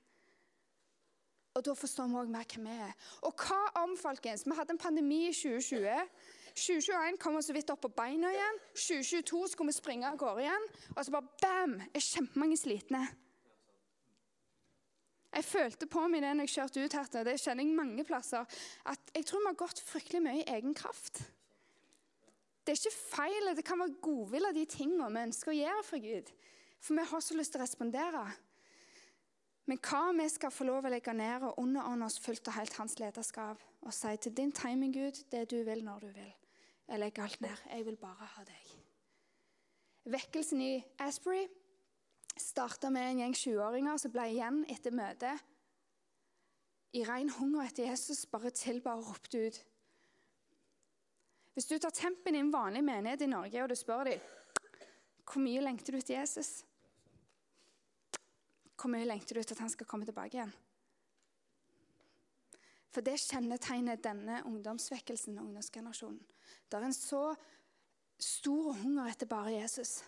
Og 1.54 1.62
da 1.62 1.74
forstår 1.78 2.08
vi 2.10 2.18
òg 2.18 2.30
mer 2.34 2.46
hvem 2.50 2.64
vi 2.66 2.76
er. 2.82 2.94
Og 3.22 3.34
hva 3.38 3.60
om, 3.84 3.92
folkens? 3.98 4.42
Vi 4.46 4.56
hadde 4.58 4.74
en 4.74 4.80
pandemi 4.82 5.28
i 5.28 5.34
2020. 5.34 6.08
2021 6.54 7.18
kom 7.22 7.36
vi 7.38 7.42
så 7.46 7.54
vidt 7.54 7.70
opp 7.70 7.84
på 7.84 7.92
beina 7.94 8.30
igjen. 8.34 8.58
2022 8.74 9.42
skulle 9.52 9.70
vi 9.70 9.76
springe 9.76 10.08
av 10.10 10.18
gårde 10.18 10.42
igjen. 10.42 10.66
Og 10.96 11.04
så 11.04 11.14
bare 11.14 11.30
bam! 11.42 11.76
er 11.94 12.02
kjempemange 12.02 12.58
slitne. 12.58 13.04
Jeg 15.34 15.46
følte 15.46 15.86
på 15.90 16.02
meg 16.10 16.22
det 16.22 16.32
når 16.34 16.46
jeg 16.46 16.54
kjørte 16.54 16.82
ut 16.84 16.96
her, 16.98 17.24
det 17.26 17.40
kjenner 17.42 17.66
jeg 17.66 17.74
mange 17.74 18.04
plasser, 18.06 18.46
at 18.86 19.14
jeg 19.16 19.26
tror 19.26 19.42
vi 19.42 19.50
har 19.50 19.62
gått 19.64 19.82
fryktelig 19.82 20.20
mye 20.22 20.42
i 20.42 20.48
egen 20.56 20.76
kraft. 20.78 21.24
Det 22.62 22.72
er 22.72 22.78
ikke 22.78 23.00
feil, 23.16 23.50
det 23.58 23.64
kan 23.66 23.82
være 23.82 23.98
godvilje 24.02 24.52
de 24.54 24.66
tingene 24.70 25.10
vi 25.10 25.24
ønsker 25.28 25.50
å 25.50 25.56
gjøre 25.58 25.86
for 25.86 26.02
Gud. 26.06 26.30
For 26.78 26.98
vi 26.98 27.06
har 27.10 27.24
så 27.24 27.38
lyst 27.38 27.54
til 27.54 27.60
å 27.60 27.64
respondere. 27.64 28.22
Men 29.64 29.81
hva 29.81 30.12
vi 30.12 30.27
skal 30.29 30.53
få 30.53 30.66
lov 30.68 30.85
å 30.85 30.92
legge 30.92 31.14
ned 31.16 31.46
og 31.48 31.59
underordne 31.62 32.05
oss 32.05 32.18
fullt 32.20 32.48
og 32.50 32.59
helt 32.59 32.77
hans 32.77 32.98
lederskap 33.00 33.62
og 33.85 33.94
si 33.96 34.12
til 34.20 34.35
din 34.37 34.53
timing, 34.53 34.92
Gud, 34.92 35.22
det 35.33 35.46
du 35.50 35.62
vil 35.64 35.85
når 35.85 36.05
du 36.05 36.11
vil. 36.12 36.33
Jeg 36.88 37.00
legger 37.00 37.24
alt 37.24 37.40
ned. 37.40 37.62
Jeg 37.72 37.87
vil 37.87 37.96
bare 37.96 38.29
ha 38.35 38.44
deg. 38.44 38.72
Vekkelsen 40.12 40.61
i 40.61 40.72
Asbury 41.00 41.46
starta 42.37 42.90
med 42.92 43.09
en 43.09 43.22
gjeng 43.22 43.37
20-åringer 43.40 44.00
som 44.03 44.12
ble 44.12 44.27
igjen 44.35 44.64
etter 44.68 44.92
møtet. 44.92 45.40
I 46.94 47.05
ren 47.09 47.31
hunger 47.38 47.64
etter 47.64 47.88
Jesus 47.88 48.27
bare 48.31 48.53
tilba 48.55 48.98
og 48.98 49.09
ropte 49.09 49.46
ut. 49.48 49.57
Hvis 51.55 51.70
du 51.70 51.79
tar 51.79 51.94
tempen 51.94 52.37
i 52.37 52.42
en 52.42 52.53
vanlig 52.53 52.83
menighet 52.85 53.24
i 53.24 53.31
Norge 53.31 53.62
og 53.62 53.70
du 53.70 53.79
spør 53.79 54.11
dem 54.11 54.31
hvor 55.24 55.40
mye 55.40 55.62
lengter 55.64 55.96
du 55.96 56.03
til 56.05 56.18
Jesus, 56.18 56.66
hvor 58.85 58.92
mye 58.92 59.09
lengter 59.09 59.38
du 59.38 59.42
til 59.42 59.57
at 59.57 59.64
han 59.64 59.73
skal 59.73 59.88
komme 59.88 60.05
tilbake 60.05 60.37
igjen? 60.37 60.53
For 62.94 63.03
det 63.03 63.16
kjennetegner 63.18 63.99
denne 63.99 64.42
ungdomsvekkelsen 64.47 65.40
ungdomsgenerasjonen. 65.40 66.20
Det 66.68 66.79
er 66.79 66.85
en 66.87 66.94
så 66.94 67.23
stor 68.20 68.75
hunger 68.83 69.09
etter 69.11 69.27
bare 69.31 69.57
Jesus. 69.57 70.03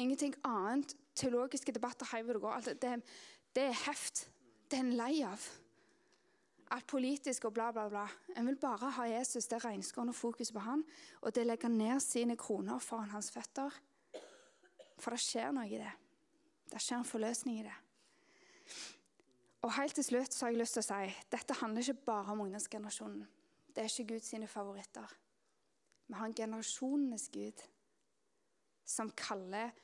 Ingenting 0.00 0.34
annet. 0.46 0.96
Teologiske 1.18 1.74
debatter 1.74 2.08
heiver 2.14 2.38
du 2.38 2.42
går. 2.42 2.72
Det, 2.80 2.96
det 3.54 3.64
er 3.68 3.80
heft. 3.84 4.24
Det 4.70 4.80
er 4.80 4.86
en 4.86 4.96
lei 4.98 5.12
av. 5.26 5.44
Alt 6.74 6.88
politisk 6.90 7.48
og 7.48 7.54
bla, 7.56 7.70
bla, 7.72 7.86
bla. 7.92 8.04
En 8.36 8.48
vil 8.48 8.58
bare 8.60 8.90
ha 8.98 9.06
Jesus, 9.08 9.46
det 9.48 9.62
regnskårende 9.64 10.16
fokus 10.16 10.52
på 10.52 10.64
han, 10.64 10.84
og 11.22 11.34
det 11.34 11.46
legger 11.46 11.72
ned 11.72 12.00
sine 12.04 12.36
kroner 12.36 12.82
foran 12.82 13.12
hans 13.14 13.30
føtter. 13.32 13.72
For 14.98 15.14
det 15.14 15.22
skjer 15.22 15.52
noe 15.54 15.68
i 15.68 15.80
det. 15.80 15.92
Det 16.68 16.82
skjer 16.82 17.00
en 17.00 17.08
forløsning 17.08 17.62
i 17.62 17.68
det. 17.68 17.76
Og 19.62 19.74
helt 19.74 19.94
til 19.98 20.06
slutt 20.06 20.34
så 20.34 20.46
har 20.46 20.54
jeg 20.54 20.60
lyst 20.62 20.78
til 20.78 20.84
å 20.84 20.88
si 20.88 21.16
dette 21.32 21.56
handler 21.60 21.82
ikke 21.82 22.06
bare 22.12 22.34
om 22.34 22.44
ungdomsgenerasjonen. 22.46 23.26
Det 23.74 23.84
er 23.84 23.90
ikke 23.90 24.14
Guds 24.14 24.52
favoritter. 24.52 25.16
Vi 26.08 26.14
har 26.14 26.26
en 26.26 26.34
generasjonenes 26.34 27.28
Gud 27.34 27.66
som 28.88 29.10
kaller 29.10 29.74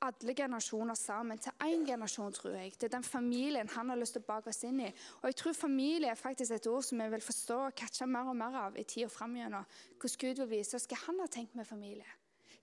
alle 0.00 0.34
generasjoner 0.34 0.96
sammen 0.96 1.38
til 1.38 1.52
én 1.64 1.84
generasjon, 1.84 2.32
tror 2.32 2.54
jeg. 2.56 2.72
Er 2.82 2.88
den 2.88 3.04
familien 3.04 3.68
han 3.68 3.88
har 3.88 3.98
lyst 4.00 4.16
til 4.16 4.22
å 4.22 4.28
bake 4.30 4.48
oss 4.48 4.62
inn 4.64 4.80
i. 4.80 4.88
Og 5.20 5.28
jeg 5.28 5.36
tror 5.36 5.56
familie 5.56 6.10
er 6.10 6.20
faktisk 6.20 6.56
et 6.56 6.68
ord 6.70 6.84
som 6.84 7.02
vi 7.02 7.08
vil 7.12 7.24
forstå 7.24 7.58
og 7.66 7.74
catche 7.76 8.08
mer 8.08 8.30
og 8.32 8.36
mer 8.36 8.56
av 8.62 8.78
i 8.80 8.84
tida 8.84 9.08
framover. 9.12 9.66
Hvordan 10.00 10.20
Gud 10.22 10.42
vil 10.42 10.50
vise 10.56 10.76
oss 10.76 10.88
hva 10.88 11.00
han 11.04 11.20
har 11.20 11.32
tenkt 11.32 11.56
med 11.58 11.68
familie. 11.68 12.08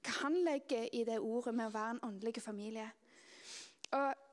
Hva 0.02 0.16
han 0.24 0.40
legger 0.46 0.90
i 0.94 1.04
det 1.06 1.20
ordet 1.20 1.54
med 1.54 1.70
å 1.70 1.76
være 1.76 1.98
en 1.98 2.04
åndelig 2.10 2.42
familie. 2.42 2.90
Og 3.94 4.27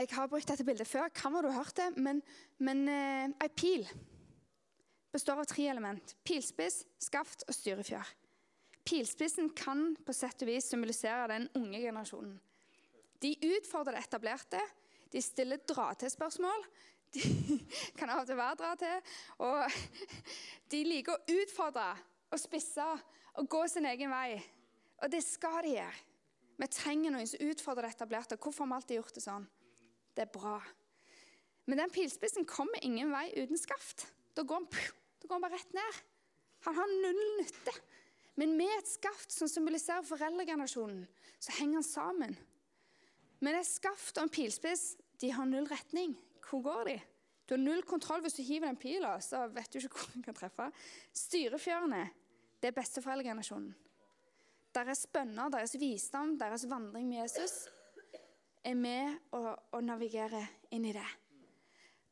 jeg 0.00 0.14
har 0.16 0.30
brukt 0.30 0.48
dette 0.48 0.64
bildet 0.64 0.88
før, 0.88 1.10
Hva 1.12 1.30
må 1.32 1.42
du 1.42 1.50
har 1.50 1.62
hørt 1.62 1.76
det, 1.76 1.90
men, 1.96 2.22
men 2.58 2.86
eh, 2.88 3.36
ei 3.44 3.50
pil 3.52 3.84
består 5.12 5.42
av 5.42 5.48
tre 5.50 5.66
element. 5.68 6.14
Pilspiss, 6.24 6.84
skaft 7.02 7.44
og 7.48 7.54
styrefjør. 7.54 8.12
Pilspissen 8.86 9.50
kan 9.56 9.90
på 10.06 10.14
sett 10.16 10.42
og 10.44 10.50
vis 10.50 10.70
symbolisere 10.70 11.28
den 11.32 11.48
unge 11.58 11.82
generasjonen. 11.82 12.38
De 13.20 13.34
utfordrer 13.50 13.98
det 13.98 14.06
etablerte. 14.06 14.60
De 15.12 15.20
stiller 15.22 15.60
dra-til-spørsmål. 15.68 16.64
De 17.12 17.22
kan 17.98 18.12
av 18.14 18.22
og 18.22 18.30
til 18.30 18.38
være 18.38 18.60
dra 18.62 18.70
til. 18.80 19.16
Og 19.44 19.80
de 20.72 20.84
liker 20.86 21.16
å 21.18 21.40
utfordre 21.42 21.90
og 22.30 22.40
spisse 22.40 22.86
og 23.40 23.50
gå 23.50 23.64
sin 23.68 23.88
egen 23.90 24.12
vei. 24.14 24.38
Og 25.02 25.10
det 25.12 25.20
skal 25.26 25.60
de 25.66 25.74
gjøre. 25.76 26.06
Vi 26.60 26.68
trenger 26.68 27.12
noen 27.12 27.28
som 27.28 27.42
utfordrer 27.50 27.88
det 27.88 27.96
etablerte. 27.96 28.36
Hvorfor 28.36 28.66
har 28.66 28.70
vi 28.70 28.78
alltid 28.78 28.98
gjort 29.00 29.16
det 29.16 29.24
sånn? 29.24 29.46
Det 30.16 30.26
er 30.26 30.32
bra. 30.32 30.58
Men 31.70 31.78
den 31.84 31.92
pilspissen 31.94 32.46
kommer 32.48 32.82
ingen 32.84 33.12
vei 33.12 33.28
uten 33.36 33.58
skaft. 33.60 34.08
Da 34.34 34.42
går 34.42 34.62
han, 34.62 34.68
da 35.22 35.28
går 35.28 35.36
han 35.36 35.44
bare 35.44 35.58
rett 35.58 35.76
ned. 35.76 36.00
Han 36.66 36.76
har 36.76 36.94
null 37.04 37.20
nytte. 37.38 37.74
Men 38.40 38.56
med 38.58 38.72
et 38.78 38.88
skaft 38.88 39.32
som 39.34 39.48
symboliserer 39.50 40.06
foreldregenerasjonen, 40.06 41.04
så 41.38 41.54
henger 41.58 41.80
han 41.80 41.86
sammen. 41.86 42.36
Men 43.40 43.58
et 43.58 43.68
skaft 43.68 44.18
og 44.18 44.26
en 44.26 44.32
pilspiss 44.32 44.94
de 45.20 45.32
har 45.34 45.48
null 45.48 45.68
retning. 45.70 46.16
Hvor 46.48 46.64
går 46.64 46.84
de? 46.88 46.98
Du 47.46 47.54
har 47.54 47.62
null 47.62 47.82
kontroll 47.86 48.22
hvis 48.24 48.38
du 48.38 48.44
hiver 48.46 48.70
den 48.70 48.78
pila, 48.80 49.16
så 49.22 49.46
vet 49.52 49.72
du 49.72 49.80
ikke 49.80 49.96
hvor 49.98 50.14
den 50.14 50.24
kan 50.26 50.36
treffe. 50.36 50.68
Styrefjørene, 51.16 52.04
det 52.62 52.70
er 52.70 52.76
besteforeldregenerasjonen. 52.76 53.72
Deres 54.74 55.06
bønner, 55.10 55.50
deres 55.50 55.74
visdom, 55.80 56.36
deres 56.38 56.66
vandring 56.70 57.08
med 57.10 57.24
Jesus 57.24 57.64
er 58.64 58.76
med 58.76 59.16
og, 59.36 59.54
og 59.72 59.84
navigerer 59.84 60.46
inn 60.74 60.84
i 60.84 60.94
det. 60.94 61.06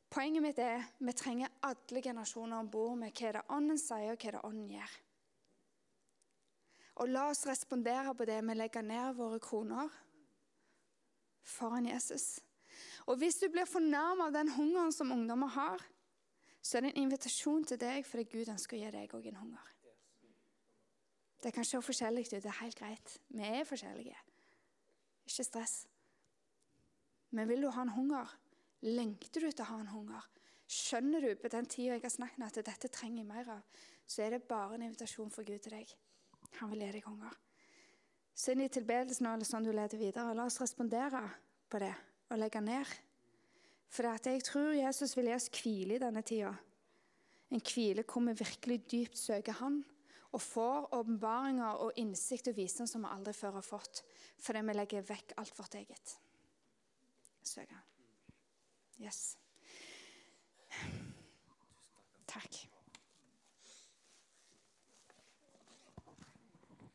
Poenget 0.08 0.42
mitt 0.42 0.58
er 0.62 0.87
vi 1.04 1.12
trenger 1.12 1.52
alle 1.68 2.02
generasjoner 2.02 2.62
om 2.62 2.70
bord 2.72 2.96
med 3.00 3.12
hva 3.12 3.34
det 3.37 3.44
ånden 3.52 3.80
sier, 3.80 4.14
og 4.14 4.22
hva 4.22 4.34
det 4.34 4.44
ånden 4.48 4.70
gjør. 4.72 4.96
Og 6.98 7.11
la 7.12 7.28
oss 7.30 7.44
respondere 7.46 8.14
på 8.16 8.26
det 8.26 8.40
med 8.42 8.56
å 8.56 8.62
legge 8.62 8.82
ned 8.82 9.18
våre 9.18 9.38
kroner 9.42 9.92
foran 11.46 11.87
Jesus. 11.87 12.38
Og 13.06 13.20
hvis 13.20 13.38
du 13.40 13.48
blir 13.52 13.68
fornærmet 13.68 14.28
av 14.28 14.34
den 14.34 14.50
hungeren 14.56 14.92
som 14.92 15.12
ungdommer 15.12 15.52
har, 15.54 15.84
så 16.62 16.78
er 16.78 16.84
det 16.84 16.94
en 16.94 17.04
invitasjon 17.04 17.64
til 17.68 17.80
deg 17.80 18.06
fordi 18.06 18.26
Gud 18.32 18.50
ønsker 18.52 18.76
å 18.76 18.80
gi 18.80 18.94
deg 18.96 19.14
òg 19.14 19.28
en 19.30 19.42
hunger. 19.42 19.74
Det 21.38 21.52
kan 21.54 21.64
se 21.64 21.78
forskjellig 21.82 22.26
ut. 22.26 22.34
Det 22.42 22.50
er 22.50 22.61
helt 22.64 22.78
greit. 22.78 23.14
Vi 23.30 23.46
er 23.46 23.68
forskjellige. 23.68 24.16
Ikke 25.28 25.46
stress. 25.46 25.76
Men 27.31 27.49
vil 27.49 27.64
du 27.64 27.71
ha 27.73 27.85
en 27.85 27.95
hunger? 27.97 28.31
Lengter 28.87 29.45
du 29.45 29.51
til 29.51 29.64
å 29.64 29.71
ha 29.73 29.81
en 29.83 29.91
hunger? 29.93 30.29
Skjønner 30.69 31.25
du 31.25 31.33
på 31.41 31.49
den 31.53 31.67
tida 31.69 31.97
jeg 31.97 32.05
har 32.05 32.12
snakket 32.12 32.45
at 32.45 32.67
dette 32.69 32.91
trenger 32.93 33.23
jeg 33.23 33.29
mer 33.29 33.51
av, 33.57 33.85
så 34.05 34.25
er 34.25 34.37
det 34.37 34.49
bare 34.49 34.77
en 34.77 34.85
invitasjon 34.85 35.33
for 35.33 35.47
Gud 35.49 35.62
til 35.64 35.75
deg. 35.79 35.95
Han 36.61 36.73
vil 36.73 36.85
gi 36.85 36.91
deg 36.99 37.09
hunger. 37.09 37.35
Så 38.37 38.53
inn 38.53 38.62
i 38.62 38.71
tilbedelsen 38.73 39.27
eller 39.27 39.49
sånn 39.49 39.67
du 39.67 39.73
leder 39.73 39.99
videre, 39.99 40.37
la 40.37 40.47
oss 40.47 40.61
respondere 40.61 41.25
på 41.73 41.81
det 41.83 41.95
og 42.29 42.41
legge 42.41 42.62
ned. 42.62 42.93
For 43.88 44.12
jeg 44.12 44.45
tror 44.45 44.77
Jesus 44.77 45.17
vil 45.17 45.31
gi 45.31 45.37
oss 45.38 45.49
hvile 45.57 45.97
i 45.97 46.03
denne 46.03 46.23
tida. 46.23 46.53
En 47.49 47.64
hvile 47.64 48.05
hvor 48.05 48.27
vi 48.29 48.37
virkelig 48.45 48.83
dypt 48.93 49.19
søker 49.19 49.57
Han 49.62 49.81
og 50.37 50.45
får 50.45 50.91
åpenbaringer 50.93 51.81
og 51.87 51.97
innsikt 51.97 52.53
og 52.53 52.59
visdom 52.61 52.87
som 52.87 53.07
vi 53.07 53.12
aldri 53.14 53.33
før 53.33 53.57
har 53.57 53.64
fått, 53.64 54.05
fordi 54.37 54.67
vi 54.69 54.77
legger 54.77 55.07
vekk 55.09 55.38
alt 55.41 55.57
vårt 55.57 55.79
eget 55.81 56.19
søke. 57.44 57.77
Yes. 59.01 59.38
Takk. 62.27 62.55